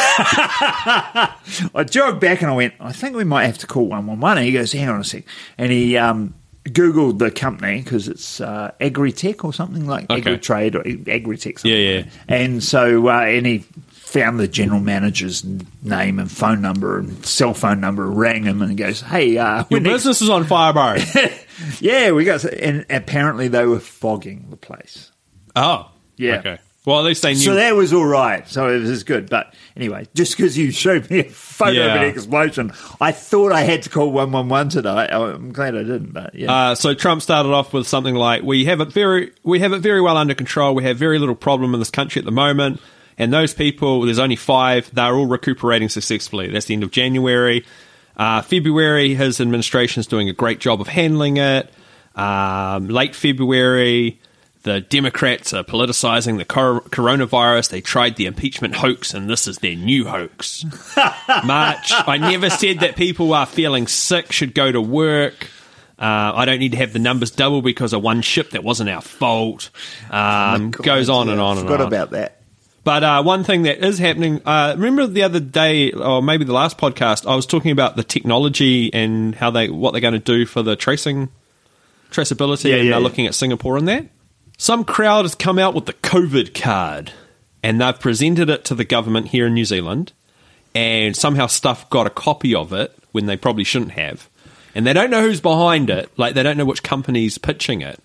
I 1.75 1.83
jogged 1.89 2.19
back 2.19 2.41
and 2.41 2.51
I 2.51 2.55
went, 2.55 2.73
I 2.79 2.91
think 2.91 3.15
we 3.15 3.23
might 3.23 3.45
have 3.45 3.57
to 3.59 3.67
call 3.67 3.87
111. 3.87 4.37
And 4.37 4.45
he 4.45 4.53
goes, 4.53 4.71
hang 4.71 4.89
on 4.89 4.99
a 4.99 5.03
sec. 5.03 5.23
And 5.57 5.71
he 5.71 5.97
um, 5.97 6.33
Googled 6.65 7.17
the 7.19 7.31
company 7.31 7.81
because 7.81 8.07
it's 8.07 8.39
uh, 8.39 8.71
Agritech 8.79 9.43
or 9.43 9.53
something 9.53 9.87
like 9.87 10.09
Okay. 10.09 10.21
Agritrade 10.21 10.75
or 10.75 10.83
Agritech. 10.83 11.59
Something 11.59 11.71
Yeah, 11.71 11.97
like. 11.97 12.07
And 12.27 12.63
so, 12.63 13.07
uh, 13.09 13.21
and 13.21 13.45
he 13.45 13.65
found 14.11 14.39
the 14.39 14.47
general 14.47 14.79
manager's 14.81 15.43
name 15.83 16.19
and 16.19 16.29
phone 16.29 16.61
number 16.61 16.99
and 16.99 17.25
cell 17.25 17.53
phone 17.53 17.79
number, 17.79 18.05
rang 18.05 18.43
him 18.43 18.61
and 18.61 18.75
goes, 18.77 18.99
hey, 19.01 19.37
uh, 19.37 19.63
Your 19.69 19.79
next- 19.79 19.93
business 19.93 20.21
is 20.21 20.29
on 20.29 20.43
fire, 20.43 20.73
bro. 20.73 20.97
yeah, 21.79 22.11
we 22.11 22.25
got, 22.25 22.43
and 22.43 22.85
apparently 22.89 23.47
they 23.47 23.65
were 23.65 23.79
fogging 23.79 24.47
the 24.49 24.57
place. 24.57 25.11
oh, 25.55 25.89
Yeah. 26.17 26.39
Okay. 26.39 26.57
Well, 26.83 26.97
at 26.97 27.05
least 27.05 27.21
they 27.21 27.33
knew. 27.33 27.39
So 27.41 27.53
that 27.53 27.75
was 27.75 27.93
all 27.93 28.05
right. 28.07 28.47
So 28.47 28.67
it 28.67 28.79
was 28.81 29.03
good. 29.03 29.29
But 29.29 29.53
anyway, 29.77 30.07
just 30.15 30.35
because 30.35 30.57
you 30.57 30.71
showed 30.71 31.07
me 31.11 31.19
a 31.19 31.23
photo 31.25 31.79
of 31.79 32.01
an 32.01 32.09
explosion, 32.09 32.73
I 32.99 33.11
thought 33.11 33.51
I 33.51 33.61
had 33.61 33.83
to 33.83 33.89
call 33.91 34.11
111 34.11 34.69
tonight. 34.71 35.11
I'm 35.13 35.51
glad 35.53 35.75
I 35.75 35.83
didn't, 35.83 36.11
but 36.11 36.33
yeah. 36.33 36.51
Uh, 36.51 36.75
so 36.75 36.95
Trump 36.95 37.21
started 37.21 37.49
off 37.49 37.71
with 37.71 37.87
something 37.87 38.15
like, 38.15 38.41
"We 38.41 38.65
have 38.65 38.81
it 38.81 38.91
very, 38.91 39.31
we 39.43 39.59
have 39.59 39.73
it 39.73 39.79
very 39.83 40.01
well 40.01 40.17
under 40.17 40.33
control. 40.33 40.73
We 40.73 40.83
have 40.85 40.97
very 40.97 41.19
little 41.19 41.35
problem 41.35 41.75
in 41.75 41.79
this 41.79 41.91
country 41.91 42.19
at 42.19 42.25
the 42.25 42.31
moment, 42.31 42.81
and 43.21 43.31
those 43.31 43.53
people, 43.53 44.01
there's 44.01 44.17
only 44.17 44.35
five. 44.35 44.89
They're 44.95 45.13
all 45.13 45.27
recuperating 45.27 45.89
successfully. 45.89 46.49
That's 46.49 46.65
the 46.65 46.73
end 46.73 46.81
of 46.81 46.89
January. 46.89 47.63
Uh, 48.17 48.41
February, 48.41 49.13
his 49.13 49.39
administration 49.39 49.99
is 49.99 50.07
doing 50.07 50.27
a 50.27 50.33
great 50.33 50.59
job 50.59 50.81
of 50.81 50.87
handling 50.87 51.37
it. 51.37 51.71
Um, 52.15 52.89
late 52.89 53.15
February." 53.15 54.19
The 54.63 54.79
Democrats 54.79 55.53
are 55.53 55.63
politicizing 55.63 56.37
the 56.37 56.45
cor- 56.45 56.81
coronavirus. 56.81 57.69
They 57.69 57.81
tried 57.81 58.15
the 58.15 58.27
impeachment 58.27 58.75
hoax, 58.75 59.15
and 59.15 59.27
this 59.27 59.47
is 59.47 59.57
their 59.57 59.75
new 59.75 60.05
hoax. 60.05 60.65
March. 61.43 61.91
I 61.91 62.17
never 62.17 62.47
said 62.51 62.81
that 62.81 62.95
people 62.95 63.27
who 63.27 63.33
are 63.33 63.47
feeling 63.47 63.87
sick 63.87 64.31
should 64.31 64.53
go 64.53 64.71
to 64.71 64.79
work. 64.79 65.47
Uh, 65.97 66.33
I 66.35 66.45
don't 66.45 66.59
need 66.59 66.73
to 66.73 66.77
have 66.77 66.93
the 66.93 66.99
numbers 66.99 67.31
double 67.31 67.63
because 67.63 67.93
of 67.93 68.03
one 68.03 68.21
ship 68.21 68.51
that 68.51 68.63
wasn't 68.63 68.91
our 68.91 69.01
fault. 69.01 69.71
Um, 70.11 70.69
God, 70.69 70.83
goes 70.83 71.09
on 71.09 71.25
yeah, 71.25 71.33
and 71.33 71.41
on 71.41 71.57
I 71.57 71.59
and 71.61 71.69
forgot 71.69 71.87
about 71.87 72.11
that. 72.11 72.40
But 72.83 73.03
uh, 73.03 73.21
one 73.23 73.43
thing 73.43 73.63
that 73.63 73.85
is 73.85 73.99
happening, 73.99 74.41
uh, 74.45 74.73
remember 74.75 75.05
the 75.05 75.21
other 75.23 75.39
day, 75.39 75.91
or 75.91 76.21
maybe 76.23 76.45
the 76.45 76.53
last 76.53 76.79
podcast, 76.79 77.29
I 77.29 77.35
was 77.35 77.45
talking 77.45 77.71
about 77.71 77.95
the 77.95 78.03
technology 78.03 78.91
and 78.93 79.35
how 79.35 79.51
they, 79.51 79.69
what 79.69 79.91
they're 79.91 80.01
going 80.01 80.13
to 80.13 80.19
do 80.19 80.47
for 80.47 80.63
the 80.63 80.75
tracing, 80.75 81.29
traceability, 82.09 82.69
Yeah, 82.69 82.77
and 82.77 82.85
yeah, 82.85 82.91
they're 82.91 82.99
yeah. 82.99 83.03
looking 83.07 83.27
at 83.27 83.35
Singapore 83.35 83.77
and 83.77 83.87
that. 83.87 84.07
Some 84.57 84.83
crowd 84.83 85.25
has 85.25 85.35
come 85.35 85.59
out 85.59 85.75
with 85.75 85.85
the 85.85 85.93
COVID 85.93 86.59
card, 86.59 87.11
and 87.61 87.79
they've 87.79 87.99
presented 87.99 88.49
it 88.49 88.65
to 88.65 88.75
the 88.75 88.83
government 88.85 89.27
here 89.27 89.45
in 89.45 89.53
New 89.53 89.65
Zealand, 89.65 90.13
and 90.73 91.15
somehow 91.15 91.45
Stuff 91.47 91.87
got 91.91 92.07
a 92.07 92.11
copy 92.11 92.55
of 92.55 92.73
it 92.73 92.95
when 93.11 93.27
they 93.27 93.37
probably 93.37 93.63
shouldn't 93.63 93.91
have, 93.91 94.27
and 94.73 94.87
they 94.87 94.93
don't 94.93 95.11
know 95.11 95.21
who's 95.21 95.41
behind 95.41 95.91
it. 95.91 96.09
Like 96.17 96.33
they 96.33 96.41
don't 96.43 96.57
know 96.57 96.65
which 96.65 96.81
company's 96.81 97.37
pitching 97.37 97.81
it. 97.81 97.99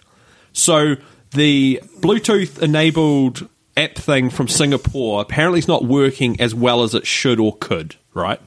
So 0.52 0.96
the 1.30 1.80
Bluetooth 2.00 2.60
enabled 2.62 3.48
app 3.76 3.96
thing 3.96 4.30
from 4.30 4.48
Singapore 4.48 5.20
apparently 5.20 5.58
is 5.58 5.68
not 5.68 5.84
working 5.84 6.40
as 6.40 6.54
well 6.54 6.82
as 6.82 6.94
it 6.94 7.06
should 7.06 7.38
or 7.40 7.56
could, 7.56 7.96
right? 8.14 8.40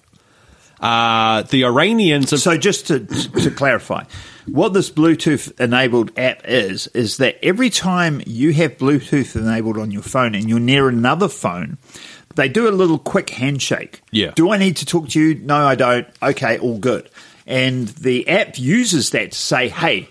Uh, 0.80 1.42
the 1.44 1.66
Iranians 1.66 2.32
have 2.32 2.40
So 2.40 2.58
just 2.58 2.88
to, 2.88 3.06
to 3.06 3.52
clarify, 3.52 4.06
what 4.48 4.74
this 4.74 4.90
Bluetooth 4.90 5.60
enabled 5.60 6.18
app 6.18 6.42
is, 6.46 6.88
is 6.88 7.18
that 7.18 7.38
every 7.44 7.70
time 7.70 8.22
you 8.26 8.54
have 8.54 8.78
Bluetooth 8.78 9.36
enabled 9.36 9.78
on 9.78 9.92
your 9.92 10.02
phone 10.02 10.36
and 10.36 10.50
you're 10.50 10.60
near 10.60 10.88
another 10.88 11.28
phone, 11.28 11.78
they 12.36 12.48
do 12.48 12.68
a 12.68 12.72
little 12.72 12.98
quick 12.98 13.30
handshake. 13.30 14.02
Yeah. 14.12 14.32
Do 14.36 14.52
I 14.52 14.58
need 14.58 14.78
to 14.78 14.86
talk 14.86 15.10
to 15.10 15.20
you? 15.20 15.36
No, 15.36 15.56
I 15.56 15.76
don't. 15.76 16.08
Okay, 16.24 16.58
all 16.58 16.78
good. 16.78 17.10
And 17.46 17.90
the 17.90 18.28
app 18.30 18.58
uses 18.58 19.10
that 19.10 19.32
to 19.34 19.38
say, 19.38 19.68
hey, 19.68 20.10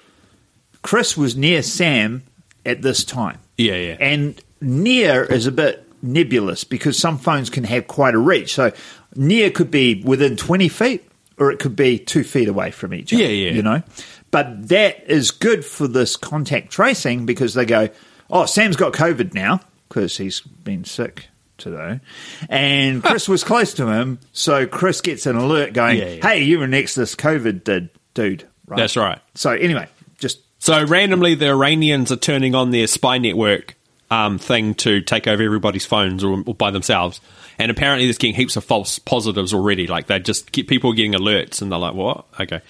Chris 0.83 1.16
was 1.16 1.37
near 1.37 1.62
Sam 1.62 2.24
at 2.66 2.83
this 2.83 3.04
time. 3.04 3.38
Yeah, 3.57 3.76
yeah. 3.76 3.96
And 4.00 4.40
near 4.61 5.25
is 5.25 5.47
a 5.47 5.53
bit 5.53 5.85
nebulous 6.03 6.64
because 6.64 6.99
some 6.99 7.18
phones 7.18 7.51
can 7.51 7.64
have 7.64 7.87
quite 7.87 8.14
a 8.14 8.18
reach. 8.18 8.55
So 8.55 8.73
near 9.16 9.51
could 9.51 9.71
be 9.71 10.03
within 10.03 10.37
20 10.37 10.68
feet 10.68 11.05
or 11.38 11.51
it 11.51 11.59
could 11.59 11.77
be 11.77 11.99
two 11.99 12.25
feet 12.25 12.49
away 12.49 12.71
from 12.71 12.94
each 12.94 13.12
other. 13.12 13.23
Yeah, 13.23 13.29
yeah. 13.29 13.51
You 13.53 13.62
know? 13.62 13.83
But 14.31 14.68
that 14.68 15.09
is 15.09 15.31
good 15.31 15.64
for 15.64 15.88
this 15.88 16.16
contact 16.16 16.71
tracing 16.71 17.27
because 17.27 17.55
they 17.55 17.64
go, 17.64 17.88
oh, 18.31 18.47
Sam's 18.47 18.77
got 18.77 18.92
COVID 18.92 19.35
now 19.35 19.61
because 19.88 20.16
he's 20.16 20.40
been 20.40 20.85
sick 20.85 21.29
today. 21.57 22.01
And 22.49 23.03
Chris 23.03 23.29
was 23.29 23.42
close 23.42 23.75
to 23.75 23.87
him. 23.88 24.18
So 24.33 24.66
Chris 24.66 25.01
gets 25.01 25.27
an 25.27 25.37
alert 25.37 25.73
going, 25.73 25.99
Yeah, 25.99 26.09
yeah. 26.09 26.29
hey, 26.29 26.42
you 26.44 26.59
were 26.59 26.66
next 26.68 26.94
to 26.94 27.01
this 27.01 27.14
COVID 27.14 27.64
dude. 27.64 27.90
dude 28.14 28.49
right? 28.66 28.77
That's 28.77 28.97
right. 28.97 29.18
So 29.35 29.53
anyway, 29.53 29.88
just 30.18 30.40
So 30.59 30.85
randomly, 30.85 31.35
the 31.35 31.49
Iranians 31.49 32.12
are 32.12 32.16
turning 32.16 32.55
on 32.55 32.71
their 32.71 32.87
spy 32.87 33.18
network 33.18 33.75
um, 34.11 34.38
thing 34.38 34.75
to 34.75 35.01
take 35.01 35.27
over 35.27 35.42
everybody's 35.42 35.85
phones 35.85 36.25
or, 36.25 36.42
or 36.47 36.55
by 36.55 36.71
themselves. 36.71 37.21
And 37.59 37.71
apparently, 37.71 38.07
there's 38.07 38.18
getting 38.18 38.37
heaps 38.37 38.57
of 38.57 38.64
false 38.64 38.99
positives 38.99 39.53
already. 39.53 39.87
Like 39.87 40.07
they 40.07 40.18
just 40.21 40.53
get 40.53 40.68
people 40.68 40.92
getting 40.92 41.12
alerts, 41.12 41.61
and 41.61 41.71
they're 41.71 41.79
like, 41.79 41.94
"What? 41.94 42.27
Okay." 42.40 42.61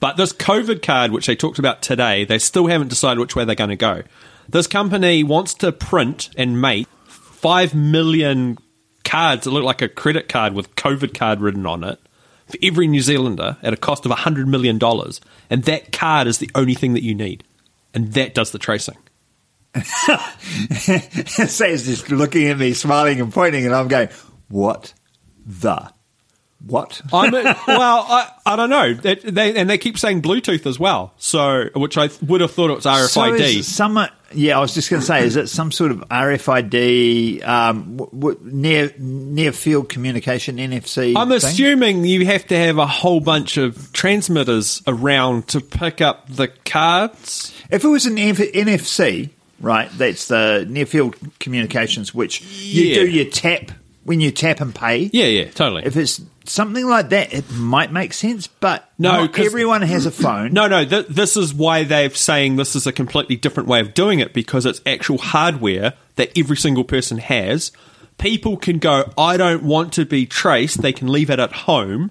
But 0.00 0.16
this 0.16 0.32
COVID 0.32 0.82
card, 0.82 1.10
which 1.10 1.26
they 1.26 1.36
talked 1.36 1.58
about 1.58 1.82
today, 1.82 2.24
they 2.24 2.38
still 2.38 2.66
haven't 2.66 2.88
decided 2.88 3.18
which 3.20 3.34
way 3.36 3.44
they're 3.44 3.54
going 3.54 3.70
to 3.70 3.76
go. 3.76 4.02
This 4.48 4.66
company 4.66 5.24
wants 5.24 5.54
to 5.54 5.72
print 5.72 6.30
and 6.36 6.60
make 6.60 6.86
five 7.06 7.74
million 7.74 8.58
cards 9.04 9.44
that 9.44 9.50
look 9.50 9.64
like 9.64 9.82
a 9.82 9.88
credit 9.88 10.28
card 10.28 10.54
with 10.54 10.74
COVID 10.76 11.14
card 11.14 11.40
written 11.40 11.66
on 11.66 11.84
it 11.84 11.98
for 12.46 12.58
every 12.62 12.86
New 12.86 13.00
Zealander 13.00 13.56
at 13.62 13.72
a 13.72 13.76
cost 13.76 14.06
of 14.06 14.12
$100 14.12 14.46
million. 14.46 14.78
And 15.50 15.64
that 15.64 15.92
card 15.92 16.26
is 16.26 16.38
the 16.38 16.50
only 16.54 16.74
thing 16.74 16.94
that 16.94 17.02
you 17.02 17.14
need. 17.14 17.44
And 17.94 18.12
that 18.14 18.34
does 18.34 18.52
the 18.52 18.58
tracing. 18.58 18.96
Sam's 20.68 21.84
just 21.86 22.10
looking 22.10 22.48
at 22.48 22.58
me, 22.58 22.72
smiling 22.74 23.20
and 23.20 23.32
pointing, 23.32 23.66
and 23.66 23.74
I'm 23.74 23.88
going, 23.88 24.08
"What 24.48 24.92
the 25.46 25.90
what?" 26.64 27.00
I'm 27.12 27.34
a, 27.34 27.42
well, 27.68 28.06
I, 28.08 28.30
I 28.46 28.56
don't 28.56 28.70
know. 28.70 28.94
They, 28.94 29.14
they, 29.16 29.54
and 29.56 29.68
they 29.70 29.78
keep 29.78 29.98
saying 29.98 30.22
Bluetooth 30.22 30.66
as 30.66 30.78
well. 30.78 31.12
So, 31.18 31.68
which 31.74 31.96
I 31.98 32.08
would 32.26 32.40
have 32.40 32.50
thought 32.50 32.70
it 32.70 32.74
was 32.74 32.84
So 32.84 33.20
RFID. 33.22 33.40
is 33.40 33.72
some, 33.74 33.98
yeah, 34.34 34.56
I 34.58 34.60
was 34.60 34.74
just 34.74 34.90
going 34.90 35.00
to 35.00 35.06
say, 35.06 35.24
is 35.24 35.36
it 35.36 35.48
some 35.48 35.70
sort 35.70 35.90
of 35.92 36.00
RFID 36.08 37.46
um, 37.46 37.96
w- 37.96 38.10
w- 38.34 38.40
near 38.42 38.92
near 38.98 39.52
field 39.52 39.88
communication 39.88 40.56
NFC? 40.56 41.14
I'm 41.16 41.28
thing? 41.28 41.36
assuming 41.36 42.04
you 42.04 42.26
have 42.26 42.46
to 42.48 42.58
have 42.58 42.78
a 42.78 42.86
whole 42.86 43.20
bunch 43.20 43.56
of 43.56 43.92
transmitters 43.92 44.82
around 44.86 45.48
to 45.48 45.60
pick 45.60 46.00
up 46.00 46.28
the 46.28 46.48
cards. 46.64 47.54
if 47.70 47.84
it 47.84 47.88
was 47.88 48.06
an 48.06 48.18
F- 48.18 48.38
NFC, 48.38 49.30
right? 49.60 49.88
That's 49.96 50.28
the 50.28 50.66
near 50.68 50.86
field 50.86 51.16
communications, 51.40 52.14
which 52.14 52.42
you 52.42 52.84
Yeah. 52.84 52.94
do 53.00 53.08
your 53.08 53.24
tap 53.26 53.72
when 54.04 54.20
you 54.20 54.30
tap 54.30 54.60
and 54.60 54.74
pay. 54.74 55.10
Yeah, 55.12 55.26
yeah, 55.26 55.50
totally. 55.50 55.84
If 55.84 55.96
it's 55.96 56.20
something 56.44 56.86
like 56.88 57.10
that, 57.10 57.32
it 57.34 57.50
might 57.52 57.92
make 57.92 58.12
sense, 58.14 58.46
but 58.46 58.90
No, 58.98 59.24
not 59.26 59.38
everyone 59.38 59.82
has 59.82 60.06
a 60.06 60.10
phone. 60.10 60.52
No, 60.52 60.66
no, 60.66 60.84
th- 60.84 61.06
this 61.08 61.36
is 61.36 61.52
why 61.52 61.84
they're 61.84 62.10
saying 62.10 62.56
this 62.56 62.74
is 62.74 62.86
a 62.86 62.92
completely 62.92 63.36
different 63.36 63.68
way 63.68 63.80
of 63.80 63.92
doing 63.94 64.18
it 64.20 64.32
because 64.32 64.64
it's 64.64 64.80
actual 64.86 65.18
hardware 65.18 65.92
that 66.16 66.30
every 66.36 66.56
single 66.56 66.84
person 66.84 67.18
has. 67.18 67.70
People 68.16 68.56
can 68.56 68.78
go, 68.78 69.12
I 69.18 69.36
don't 69.36 69.62
want 69.62 69.92
to 69.92 70.04
be 70.04 70.26
traced. 70.26 70.80
They 70.82 70.92
can 70.92 71.06
leave 71.08 71.30
it 71.30 71.38
at 71.38 71.52
home. 71.52 72.10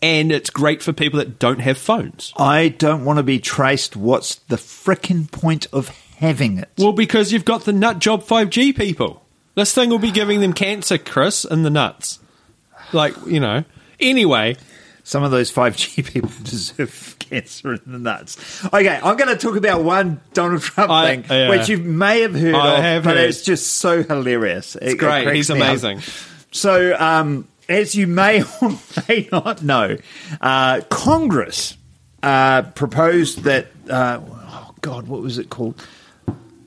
And 0.00 0.32
it's 0.32 0.50
great 0.50 0.82
for 0.82 0.92
people 0.92 1.18
that 1.18 1.38
don't 1.38 1.60
have 1.60 1.78
phones. 1.78 2.32
I 2.36 2.68
don't 2.68 3.04
want 3.04 3.18
to 3.18 3.22
be 3.22 3.38
traced. 3.38 3.94
What's 3.96 4.36
the 4.36 4.56
frickin' 4.56 5.30
point 5.30 5.66
of 5.72 5.88
having 6.22 6.58
it? 6.58 6.70
Well, 6.78 6.92
because 6.92 7.32
you've 7.32 7.44
got 7.44 7.64
the 7.64 7.72
nut 7.72 7.98
job 7.98 8.22
5G 8.22 8.74
people. 8.76 9.22
This 9.54 9.74
thing 9.74 9.90
will 9.90 9.98
be 9.98 10.10
giving 10.10 10.40
them 10.40 10.54
cancer, 10.54 10.96
Chris, 10.96 11.44
in 11.44 11.62
the 11.62 11.68
nuts. 11.70 12.18
Like, 12.92 13.14
you 13.26 13.38
know. 13.40 13.64
Anyway, 14.00 14.56
Some 15.04 15.22
of 15.24 15.30
those 15.30 15.52
5G 15.52 16.06
people 16.12 16.30
deserve 16.42 17.16
cancer 17.18 17.74
in 17.74 17.80
the 17.86 17.98
nuts. 17.98 18.64
Okay, 18.66 18.98
I'm 19.02 19.16
going 19.16 19.28
to 19.28 19.36
talk 19.36 19.56
about 19.56 19.82
one 19.82 20.20
Donald 20.32 20.62
Trump 20.62 20.90
I- 20.90 21.16
thing, 21.16 21.24
yeah. 21.28 21.50
which 21.50 21.68
you 21.68 21.76
may 21.78 22.20
have 22.22 22.34
heard 22.34 22.54
I 22.54 22.76
of, 22.78 22.82
have 22.82 23.04
but 23.04 23.16
heard. 23.16 23.28
it's 23.28 23.42
just 23.42 23.72
so 23.76 24.02
hilarious. 24.02 24.76
It's 24.76 24.94
it 24.94 24.98
great. 24.98 25.24
cracks 25.24 25.36
He's 25.36 25.50
me 25.50 25.60
up. 25.60 25.66
amazing. 25.68 26.00
So, 26.52 26.96
um, 26.98 27.48
as 27.68 27.94
you 27.94 28.06
may 28.06 28.42
or 28.62 28.72
may 29.08 29.28
not 29.32 29.62
know, 29.62 29.96
uh, 30.40 30.80
Congress 30.88 31.76
uh, 32.22 32.62
proposed 32.62 33.40
that. 33.44 33.66
Uh, 33.88 34.20
oh 34.22 34.74
God, 34.80 35.08
what 35.08 35.20
was 35.22 35.38
it 35.38 35.50
called? 35.50 35.74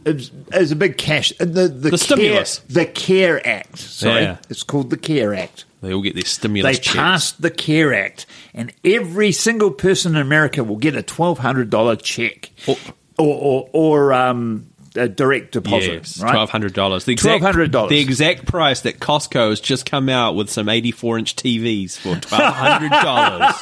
It 0.06 0.15
was, 0.15 0.32
it 0.54 0.60
was 0.60 0.72
a 0.72 0.76
big 0.76 0.98
cash. 0.98 1.34
uh, 1.39 1.46
The 1.46 1.68
the, 1.68 1.89
care, 1.89 1.98
stimulus. 1.98 2.60
the 2.70 2.86
Care 2.86 3.46
Act. 3.48 3.78
Sorry, 3.80 4.22
Yeah. 4.22 4.38
it's 4.50 4.63
called 4.63 4.89
the 4.91 4.98
Care 4.98 5.34
Act. 5.34 5.65
they 5.82 5.94
all 5.94 6.02
get 6.02 6.13
their 6.15 6.24
stimulus 6.26 6.78
They 6.78 6.82
checks. 6.82 6.96
passed 6.96 7.41
the 7.41 7.50
Care 7.52 7.94
Act, 7.94 8.26
and 8.54 8.72
every 8.84 9.32
single 9.32 9.72
person 9.72 10.15
in 10.15 10.22
America 10.22 10.63
will 10.63 10.78
get 10.78 10.96
a 10.96 11.02
twelve 11.04 11.39
hundred 11.39 11.70
dollar 11.70 11.96
check, 11.96 12.52
Oh. 12.68 12.78
or 13.18 13.36
or, 13.36 13.70
or 13.74 14.13
um, 14.13 14.68
a 14.95 15.08
direct 15.08 15.51
deposit. 15.51 15.93
Yes, 15.93 16.19
right? 16.21 16.31
twelve 16.31 16.49
hundred 16.49 16.73
dollars. 16.73 17.05
The 17.05 17.12
exact 17.12 17.43
$1,200. 17.43 17.89
The 17.89 17.99
exact 17.99 18.45
price 18.45 18.81
that 18.81 18.99
Costco 18.99 19.49
has 19.49 19.60
just 19.60 19.86
come 19.86 20.10
out 20.10 20.36
with 20.36 20.49
some 20.49 20.69
eighty-four 20.69 21.17
inch 21.17 21.36
TVs 21.36 21.97
for 21.97 22.19
twelve 22.19 22.53
hundred 22.53 22.91
dollars. 22.91 23.55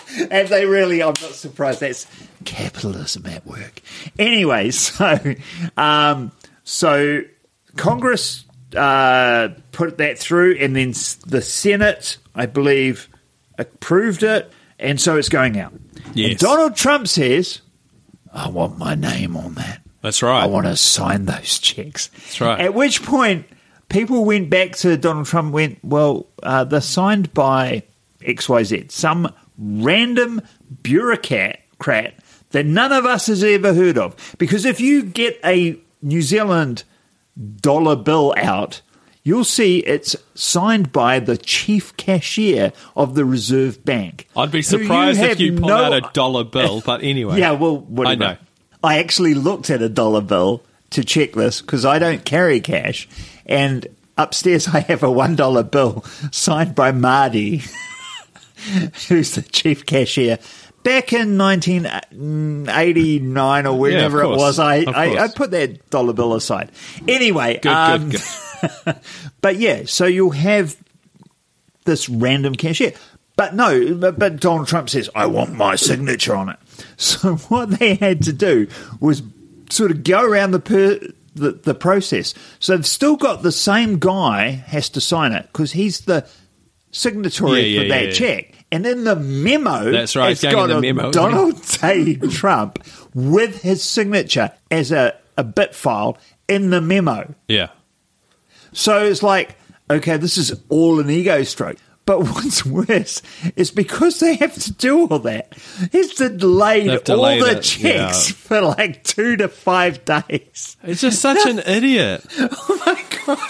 And 0.30 0.48
they 0.48 0.64
really, 0.64 1.02
I'm 1.02 1.08
not 1.08 1.32
surprised. 1.32 1.80
That's 1.80 2.06
capitalism 2.46 3.26
at 3.26 3.46
work. 3.46 3.82
Anyway, 4.18 4.70
so 4.72 5.18
um, 5.76 6.32
so 6.64 7.20
Congress 7.76 8.44
uh, 8.74 9.50
put 9.72 9.98
that 9.98 10.18
through, 10.18 10.56
and 10.56 10.74
then 10.74 10.90
the 11.26 11.42
Senate, 11.42 12.18
I 12.34 12.46
believe, 12.46 13.08
approved 13.58 14.22
it, 14.22 14.50
and 14.78 15.00
so 15.00 15.16
it's 15.16 15.28
going 15.28 15.58
out. 15.58 15.74
Yes. 16.14 16.30
And 16.30 16.38
Donald 16.38 16.76
Trump 16.76 17.08
says, 17.08 17.60
"I 18.32 18.48
want 18.48 18.78
my 18.78 18.94
name 18.94 19.36
on 19.36 19.54
that. 19.54 19.82
That's 20.06 20.22
right. 20.22 20.42
I 20.42 20.46
want 20.46 20.66
to 20.66 20.76
sign 20.76 21.24
those 21.24 21.58
checks." 21.58 22.08
That's 22.08 22.40
right. 22.40 22.60
At 22.60 22.74
which 22.74 23.02
point, 23.02 23.46
people 23.88 24.24
went 24.24 24.48
back 24.50 24.76
to 24.76 24.96
Donald 24.96 25.26
Trump. 25.26 25.52
Went, 25.52 25.78
"Well, 25.82 26.28
uh, 26.42 26.64
they're 26.64 26.80
signed 26.80 27.34
by 27.34 27.82
X, 28.24 28.48
Y, 28.48 28.62
Z, 28.62 28.86
some 28.90 29.32
random 29.58 30.40
bureaucrat 30.82 31.60
crat 31.78 32.14
that 32.50 32.66
none 32.66 32.92
of 32.92 33.04
us 33.04 33.26
has 33.26 33.42
ever 33.42 33.74
heard 33.74 33.98
of." 33.98 34.36
Because 34.38 34.64
if 34.64 34.80
you 34.80 35.02
get 35.02 35.40
a 35.44 35.76
New 36.02 36.22
Zealand 36.22 36.84
dollar 37.60 37.96
bill 37.96 38.34
out. 38.36 38.82
You'll 39.22 39.44
see 39.44 39.78
it's 39.78 40.14
signed 40.34 40.92
by 40.92 41.18
the 41.18 41.36
chief 41.36 41.96
cashier 41.96 42.72
of 42.94 43.16
the 43.16 43.24
Reserve 43.24 43.84
Bank. 43.84 44.28
I'd 44.36 44.52
be 44.52 44.62
surprised 44.62 45.20
if 45.20 45.40
you 45.40 45.54
pulled 45.54 45.66
no- 45.66 45.76
out 45.76 45.92
a 45.92 46.10
dollar 46.12 46.44
bill, 46.44 46.80
but 46.80 47.02
anyway. 47.02 47.38
yeah, 47.40 47.50
well, 47.50 47.76
whatever. 47.76 48.24
I 48.24 48.26
know. 48.34 48.36
I 48.86 48.98
actually 48.98 49.34
looked 49.34 49.68
at 49.68 49.82
a 49.82 49.88
dollar 49.88 50.20
bill 50.20 50.62
to 50.90 51.02
check 51.02 51.32
this 51.32 51.60
because 51.60 51.84
I 51.84 51.98
don't 51.98 52.24
carry 52.24 52.60
cash, 52.60 53.08
and 53.44 53.84
upstairs 54.16 54.68
I 54.72 54.78
have 54.80 55.02
a 55.02 55.10
one 55.10 55.34
dollar 55.34 55.64
bill 55.64 56.04
signed 56.30 56.76
by 56.76 56.92
Marty, 56.92 57.58
who's 59.08 59.34
the 59.34 59.42
chief 59.42 59.84
cashier. 59.86 60.38
Back 60.84 61.12
in 61.12 61.36
1989 61.36 63.66
or 63.66 63.76
whenever 63.76 64.22
it 64.22 64.28
was, 64.28 64.60
I, 64.60 64.84
I, 64.86 65.24
I 65.24 65.28
put 65.34 65.50
that 65.50 65.90
dollar 65.90 66.12
bill 66.12 66.34
aside. 66.34 66.70
Anyway, 67.08 67.58
Good, 67.60 67.72
um, 67.72 68.10
good, 68.10 68.22
good. 68.84 69.00
but 69.40 69.56
yeah, 69.56 69.82
so 69.86 70.06
you'll 70.06 70.30
have 70.30 70.76
this 71.86 72.08
random 72.08 72.54
cashier. 72.54 72.92
But 73.34 73.56
no, 73.56 73.96
but, 73.96 74.16
but 74.16 74.38
Donald 74.38 74.68
Trump 74.68 74.88
says, 74.88 75.10
I 75.12 75.26
want 75.26 75.54
my 75.54 75.74
signature 75.74 76.36
on 76.36 76.50
it. 76.50 76.58
So 76.98 77.36
what 77.36 77.78
they 77.78 77.94
had 77.94 78.22
to 78.22 78.32
do 78.32 78.68
was 79.00 79.22
sort 79.70 79.90
of 79.90 80.02
go 80.02 80.24
around 80.24 80.52
the, 80.52 80.60
per, 80.60 80.98
the, 81.34 81.52
the 81.52 81.74
process. 81.74 82.32
So 82.58 82.74
they've 82.74 82.86
still 82.86 83.16
got 83.16 83.42
the 83.42 83.52
same 83.52 83.98
guy 83.98 84.48
has 84.48 84.88
to 84.90 85.00
sign 85.00 85.32
it 85.32 85.46
because 85.52 85.72
he's 85.72 86.00
the 86.00 86.26
signatory 86.92 87.60
Yeah, 87.62 87.66
yeah, 87.66 87.82
for 87.82 87.88
that 87.88 88.02
yeah, 88.02 88.08
yeah. 88.08 88.14
check. 88.14 88.54
And 88.72 88.86
in 88.86 89.04
the 89.04 89.14
memo, 89.14 89.92
That's 89.92 90.16
right, 90.16 90.32
it's 90.32 90.42
got 90.42 90.70
a 90.70 90.80
memo, 90.80 91.12
Donald 91.12 91.62
J. 91.62 92.16
Trump 92.16 92.82
with 93.14 93.62
his 93.62 93.82
signature 93.82 94.52
as 94.70 94.90
a, 94.90 95.14
a 95.36 95.44
bit 95.44 95.74
file 95.74 96.18
in 96.48 96.70
the 96.70 96.80
memo. 96.80 97.34
Yeah. 97.46 97.68
So 98.72 99.04
it's 99.04 99.22
like, 99.22 99.56
okay, 99.90 100.16
this 100.16 100.36
is 100.36 100.58
all 100.68 100.98
an 101.00 101.10
ego 101.10 101.42
stroke. 101.44 101.76
But 102.06 102.20
what's 102.32 102.64
worse 102.64 103.20
is 103.56 103.70
because 103.70 104.20
they 104.20 104.36
have 104.36 104.54
to 104.54 104.72
do 104.72 105.06
all 105.06 105.18
that, 105.20 105.52
he's 105.92 106.14
delayed 106.14 106.88
They've 106.88 107.10
all 107.10 107.22
the 107.22 107.58
it, 107.58 107.62
checks 107.62 108.30
yeah. 108.30 108.36
for 108.36 108.60
like 108.62 109.04
two 109.04 109.36
to 109.36 109.48
five 109.48 110.04
days. 110.04 110.76
It's 110.82 111.00
just 111.02 111.20
such 111.20 111.44
an 111.46 111.58
idiot. 111.66 112.24
Oh 112.38 112.82
my 112.86 113.04
god! 113.26 113.40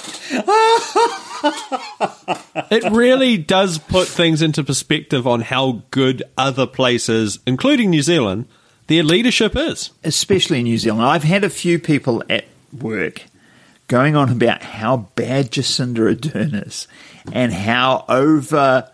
It 2.71 2.91
really 2.91 3.37
does 3.37 3.79
put 3.79 4.09
things 4.09 4.43
into 4.43 4.65
perspective 4.65 5.27
on 5.27 5.43
how 5.43 5.83
good 5.91 6.23
other 6.37 6.67
places, 6.67 7.39
including 7.47 7.91
New 7.91 8.03
Zealand, 8.03 8.47
their 8.87 9.03
leadership 9.03 9.55
is. 9.55 9.91
Especially 10.03 10.61
in 10.61 10.65
New 10.65 10.79
Zealand. 10.79 11.03
I've 11.05 11.25
had 11.25 11.45
a 11.45 11.51
few 11.51 11.79
people 11.79 12.25
at 12.31 12.47
work 12.73 13.23
going 13.89 14.17
on 14.17 14.31
about 14.31 14.63
how 14.63 15.09
bad 15.15 15.51
Jacinda 15.51 16.15
Ardern 16.15 16.67
is 16.67 16.89
and 17.33 17.53
how 17.53 18.05
overblown 18.09 18.93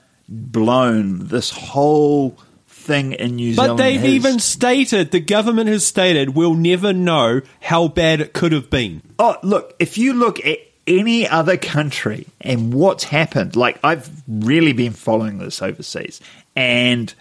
this 1.28 1.50
whole 1.50 2.36
thing 2.66 3.12
in 3.12 3.36
New 3.36 3.54
But 3.54 3.62
Zealand 3.62 3.78
But 3.78 3.84
they've 3.84 4.04
even 4.04 4.38
stated, 4.38 5.10
the 5.10 5.20
government 5.20 5.68
has 5.68 5.86
stated, 5.86 6.30
we'll 6.30 6.54
never 6.54 6.92
know 6.92 7.40
how 7.60 7.88
bad 7.88 8.20
it 8.20 8.32
could 8.32 8.52
have 8.52 8.68
been. 8.70 9.02
Oh, 9.18 9.36
look, 9.42 9.74
if 9.78 9.96
you 9.98 10.14
look 10.14 10.44
at 10.44 10.58
any 10.86 11.28
other 11.28 11.56
country 11.56 12.26
and 12.40 12.74
what's 12.74 13.04
happened, 13.04 13.56
like 13.56 13.78
I've 13.84 14.10
really 14.26 14.72
been 14.72 14.92
following 14.92 15.38
this 15.38 15.62
overseas, 15.62 16.20
and 16.56 17.14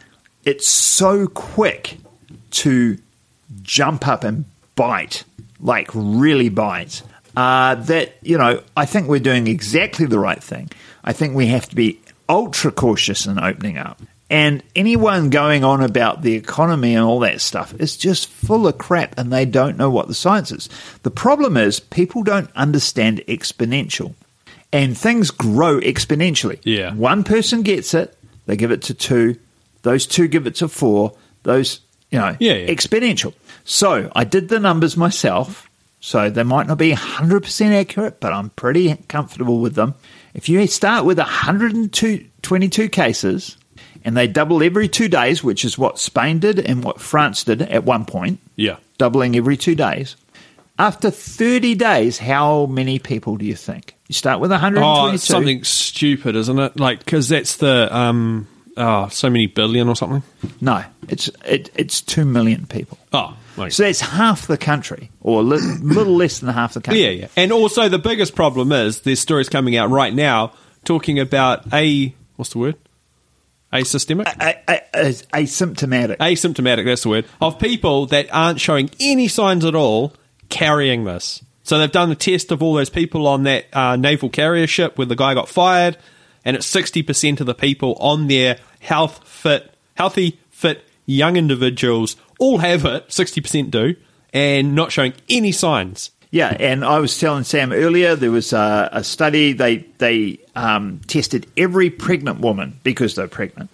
it's 0.43 0.67
so 0.67 1.27
quick 1.27 1.97
to 2.51 2.97
jump 3.61 4.07
up 4.07 4.23
and 4.23 4.45
bite, 4.75 5.23
like 5.59 5.89
really 5.93 6.49
bite, 6.49 7.03
uh, 7.35 7.75
that, 7.75 8.15
you 8.21 8.37
know, 8.37 8.61
I 8.75 8.85
think 8.85 9.07
we're 9.07 9.19
doing 9.19 9.47
exactly 9.47 10.05
the 10.05 10.19
right 10.19 10.41
thing. 10.41 10.69
I 11.03 11.13
think 11.13 11.35
we 11.35 11.47
have 11.47 11.67
to 11.69 11.75
be 11.75 11.99
ultra 12.29 12.71
cautious 12.71 13.25
in 13.25 13.39
opening 13.39 13.77
up. 13.77 14.01
And 14.29 14.63
anyone 14.77 15.29
going 15.29 15.65
on 15.65 15.81
about 15.83 16.21
the 16.21 16.35
economy 16.35 16.95
and 16.95 17.03
all 17.03 17.19
that 17.19 17.41
stuff 17.41 17.73
is 17.79 17.97
just 17.97 18.29
full 18.29 18.65
of 18.65 18.77
crap 18.77 19.17
and 19.17 19.31
they 19.31 19.45
don't 19.45 19.75
know 19.77 19.89
what 19.89 20.07
the 20.07 20.13
science 20.13 20.51
is. 20.53 20.69
The 21.03 21.11
problem 21.11 21.57
is 21.57 21.81
people 21.81 22.23
don't 22.23 22.49
understand 22.55 23.21
exponential. 23.27 24.13
And 24.71 24.97
things 24.97 25.31
grow 25.31 25.81
exponentially. 25.81 26.59
Yeah. 26.63 26.93
One 26.93 27.25
person 27.25 27.61
gets 27.61 27.93
it, 27.93 28.17
they 28.45 28.55
give 28.55 28.71
it 28.71 28.83
to 28.83 28.93
two, 28.93 29.37
those 29.81 30.05
two 30.07 30.29
give 30.29 30.47
it 30.47 30.55
to 30.55 30.69
four, 30.69 31.13
those, 31.43 31.81
you 32.09 32.17
know, 32.17 32.37
Yeah, 32.39 32.53
yeah. 32.53 32.67
exponential. 32.73 33.33
So 33.65 34.09
I 34.15 34.23
did 34.23 34.47
the 34.47 34.61
numbers 34.61 34.95
myself. 34.95 35.69
So 36.03 36.31
they 36.31 36.41
might 36.43 36.65
not 36.67 36.79
be 36.79 36.91
100% 36.91 37.71
accurate, 37.79 38.19
but 38.19 38.33
I'm 38.33 38.49
pretty 38.49 38.95
comfortable 39.07 39.59
with 39.59 39.75
them. 39.75 39.93
If 40.33 40.49
you 40.49 40.65
start 40.65 41.05
with 41.05 41.19
122 41.19 42.89
cases 42.89 43.55
and 44.03 44.17
they 44.17 44.27
double 44.27 44.63
every 44.63 44.87
two 44.89 45.07
days, 45.07 45.43
which 45.43 45.63
is 45.63 45.77
what 45.77 45.99
Spain 45.99 46.39
did 46.39 46.59
and 46.59 46.83
what 46.83 46.99
France 46.99 47.43
did 47.43 47.61
at 47.61 47.83
one 47.83 48.05
point, 48.05 48.39
Yeah. 48.55 48.77
doubling 48.97 49.35
every 49.35 49.55
two 49.57 49.75
days. 49.75 50.15
After 50.79 51.11
30 51.11 51.75
days, 51.75 52.17
how 52.17 52.65
many 52.65 52.97
people 52.97 53.37
do 53.37 53.45
you 53.45 53.55
think? 53.55 53.95
You 54.07 54.13
start 54.13 54.39
with 54.39 54.49
122. 54.49 55.13
Oh, 55.13 55.17
something 55.17 55.63
stupid, 55.63 56.35
isn't 56.35 56.57
it? 56.57 56.79
Like, 56.79 57.05
because 57.05 57.29
that's 57.29 57.57
the 57.57 57.95
um, 57.95 58.47
oh, 58.81 59.07
so 59.09 59.29
many 59.29 59.47
billion 59.47 59.87
or 59.87 59.95
something. 59.95 60.23
No, 60.59 60.83
it's 61.07 61.29
it, 61.45 61.69
it's 61.75 62.01
two 62.01 62.25
million 62.25 62.65
people. 62.65 62.97
Oh, 63.13 63.37
okay. 63.57 63.69
So 63.69 63.83
that's 63.83 64.01
half 64.01 64.47
the 64.47 64.57
country, 64.57 65.09
or 65.21 65.39
a 65.39 65.43
li- 65.43 65.77
little 65.81 66.15
less 66.15 66.39
than 66.39 66.53
half 66.53 66.73
the 66.73 66.81
country. 66.81 67.03
yeah, 67.03 67.09
yeah. 67.11 67.27
And 67.35 67.51
also, 67.51 67.87
the 67.89 67.99
biggest 67.99 68.35
problem 68.35 68.71
is 68.71 69.01
there's 69.01 69.19
stories 69.19 69.47
coming 69.49 69.77
out 69.77 69.89
right 69.89 70.13
now 70.13 70.53
talking 70.83 71.19
about 71.19 71.71
a 71.73 72.13
what's 72.35 72.51
the 72.51 72.57
word? 72.59 72.75
Asystemic. 73.73 74.25
A- 74.27 74.59
a- 74.67 74.81
a- 74.93 75.13
asymptomatic. 75.43 76.17
asymptomatic, 76.17 76.83
that's 76.85 77.03
the 77.03 77.09
word, 77.09 77.25
of 77.39 77.57
people 77.57 78.05
that 78.07 78.27
aren't 78.31 78.59
showing 78.59 78.89
any 78.99 79.27
signs 79.29 79.63
at 79.63 79.75
all 79.75 80.13
carrying 80.49 81.05
this. 81.05 81.41
So 81.63 81.79
they've 81.79 81.91
done 81.91 82.09
the 82.09 82.15
test 82.15 82.51
of 82.51 82.61
all 82.61 82.73
those 82.73 82.89
people 82.89 83.27
on 83.27 83.43
that 83.43 83.65
uh, 83.71 83.95
naval 83.95 84.29
carrier 84.29 84.67
ship 84.67 84.97
where 84.97 85.07
the 85.07 85.15
guy 85.15 85.33
got 85.35 85.47
fired, 85.47 85.95
and 86.43 86.57
it's 86.57 86.69
60% 86.69 87.39
of 87.39 87.45
the 87.45 87.53
people 87.53 87.95
on 87.99 88.27
there, 88.27 88.57
health, 88.81 89.25
fit, 89.27 89.73
healthy, 89.95 90.39
fit, 90.49 90.83
young 91.05 91.37
individuals, 91.37 92.17
all 92.39 92.57
have 92.57 92.85
it, 92.85 93.07
60% 93.07 93.71
do, 93.71 93.95
and 94.33 94.75
not 94.75 94.91
showing 94.91 95.13
any 95.29 95.51
signs. 95.51 96.11
Yeah, 96.31 96.55
and 96.59 96.85
I 96.85 96.99
was 96.99 97.19
telling 97.19 97.43
Sam 97.43 97.73
earlier 97.73 98.15
there 98.15 98.31
was 98.31 98.53
a, 98.53 98.89
a 98.93 99.03
study 99.03 99.51
they 99.51 99.79
they 99.97 100.39
um, 100.55 101.01
tested 101.05 101.45
every 101.57 101.89
pregnant 101.89 102.39
woman 102.39 102.79
because 102.83 103.15
they're 103.15 103.27
pregnant 103.27 103.69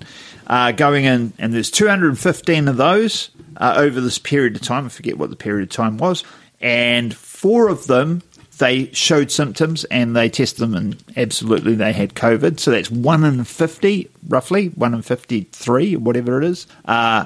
uh, 0.47 0.72
going 0.72 1.05
in, 1.05 1.34
and 1.38 1.53
there's 1.53 1.70
215 1.70 2.68
of 2.68 2.76
those 2.78 3.30
uh, 3.58 3.76
over 3.78 4.01
this 4.01 4.18
period 4.18 4.55
of 4.55 4.64
time. 4.64 4.88
I 4.88 4.89
forget 4.89 5.20
what 5.20 5.30
the 5.30 5.36
period 5.36 5.70
of 5.70 5.70
time 5.70 5.99
was, 5.99 6.24
and 6.60 7.16
four 7.16 7.70
of 7.70 7.86
them 7.86 8.24
they 8.58 8.91
showed 8.93 9.32
symptoms 9.32 9.84
and 9.86 10.16
they 10.16 10.30
tested 10.30 10.60
them 10.60 10.76
and 10.76 11.03
absolutely 11.16 11.76
they 11.76 11.93
had 11.93 12.14
COVID. 12.14 12.60
So 12.60 12.72
that's 12.72 12.91
one 12.91 13.24
in 13.24 13.43
50, 13.43 14.10
roughly 14.28 14.68
one 14.70 14.93
in 14.93 15.01
53, 15.01 15.95
whatever 15.97 16.41
it 16.41 16.45
is. 16.45 16.68
Uh, 16.86 17.26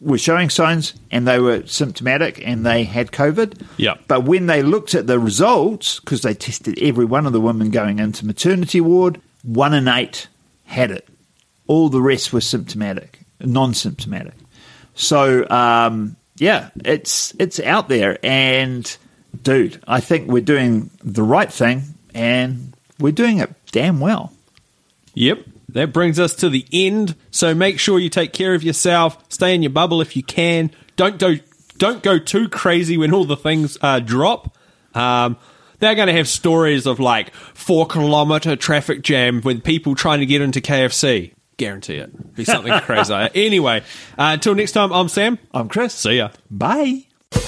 were 0.00 0.18
showing 0.18 0.50
signs 0.50 0.94
and 1.10 1.26
they 1.26 1.38
were 1.38 1.66
symptomatic 1.66 2.46
and 2.46 2.64
they 2.64 2.84
had 2.84 3.10
COVID. 3.10 3.66
Yeah. 3.78 3.94
But 4.06 4.24
when 4.24 4.46
they 4.46 4.62
looked 4.62 4.94
at 4.94 5.06
the 5.06 5.18
results, 5.18 6.00
because 6.00 6.22
they 6.22 6.34
tested 6.34 6.78
every 6.80 7.06
one 7.06 7.26
of 7.26 7.32
the 7.32 7.40
women 7.40 7.70
going 7.70 7.98
into 7.98 8.26
maternity 8.26 8.80
ward, 8.80 9.20
one 9.42 9.72
in 9.72 9.88
eight 9.88 10.28
had 10.64 10.90
it. 10.90 11.08
All 11.66 11.88
the 11.88 12.02
rest 12.02 12.32
were 12.32 12.42
symptomatic, 12.42 13.20
non-symptomatic. 13.40 14.34
So 14.94 15.48
um, 15.48 16.16
yeah, 16.36 16.70
it's 16.84 17.34
it's 17.38 17.58
out 17.60 17.88
there, 17.88 18.18
and 18.22 18.96
dude, 19.42 19.82
I 19.86 20.00
think 20.00 20.28
we're 20.28 20.42
doing 20.42 20.90
the 21.02 21.22
right 21.22 21.52
thing, 21.52 21.82
and 22.14 22.74
we're 22.98 23.12
doing 23.12 23.38
it 23.38 23.52
damn 23.72 24.00
well. 24.00 24.32
Yep. 25.14 25.44
That 25.70 25.92
brings 25.92 26.20
us 26.20 26.34
to 26.36 26.48
the 26.48 26.64
end. 26.72 27.16
So 27.30 27.54
make 27.54 27.80
sure 27.80 27.98
you 27.98 28.08
take 28.08 28.32
care 28.32 28.54
of 28.54 28.62
yourself. 28.62 29.18
Stay 29.28 29.54
in 29.54 29.62
your 29.62 29.70
bubble 29.70 30.00
if 30.00 30.16
you 30.16 30.22
can. 30.22 30.70
Don't 30.96 31.18
go. 31.18 31.36
Don't 31.78 32.02
go 32.04 32.18
too 32.20 32.48
crazy 32.48 32.96
when 32.96 33.12
all 33.12 33.24
the 33.24 33.36
things 33.36 33.76
uh, 33.82 33.98
drop. 33.98 34.56
Um, 34.94 35.36
they're 35.80 35.96
going 35.96 36.06
to 36.06 36.14
have 36.14 36.28
stories 36.28 36.86
of 36.86 37.00
like 37.00 37.34
four 37.34 37.86
kilometer 37.86 38.54
traffic 38.54 39.02
jam 39.02 39.40
with 39.42 39.64
people 39.64 39.96
trying 39.96 40.20
to 40.20 40.26
get 40.26 40.40
into 40.40 40.60
KFC. 40.60 41.34
Guarantee 41.56 41.96
it. 41.96 42.34
Be 42.34 42.44
something 42.44 42.78
crazy. 42.82 43.12
Anyway, 43.34 43.80
uh, 44.16 44.30
until 44.34 44.54
next 44.54 44.72
time, 44.72 44.92
I'm 44.92 45.08
Sam. 45.08 45.38
I'm 45.52 45.68
Chris. 45.68 45.92
See 45.94 46.18
ya. 46.18 46.30
Bye. 46.50 47.06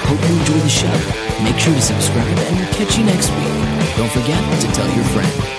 Hope 0.08 0.20
you 0.28 0.38
enjoy 0.38 0.60
the 0.60 0.68
show. 0.68 0.96
Make 1.42 1.58
sure 1.58 1.74
to 1.74 1.80
subscribe 1.80 2.26
and 2.26 2.56
we'll 2.56 2.74
catch 2.74 2.98
you 2.98 3.04
next 3.04 3.30
week. 3.30 3.96
Don't 3.96 4.10
forget 4.10 4.60
to 4.60 4.66
tell 4.72 4.90
your 4.94 5.04
friend. 5.04 5.55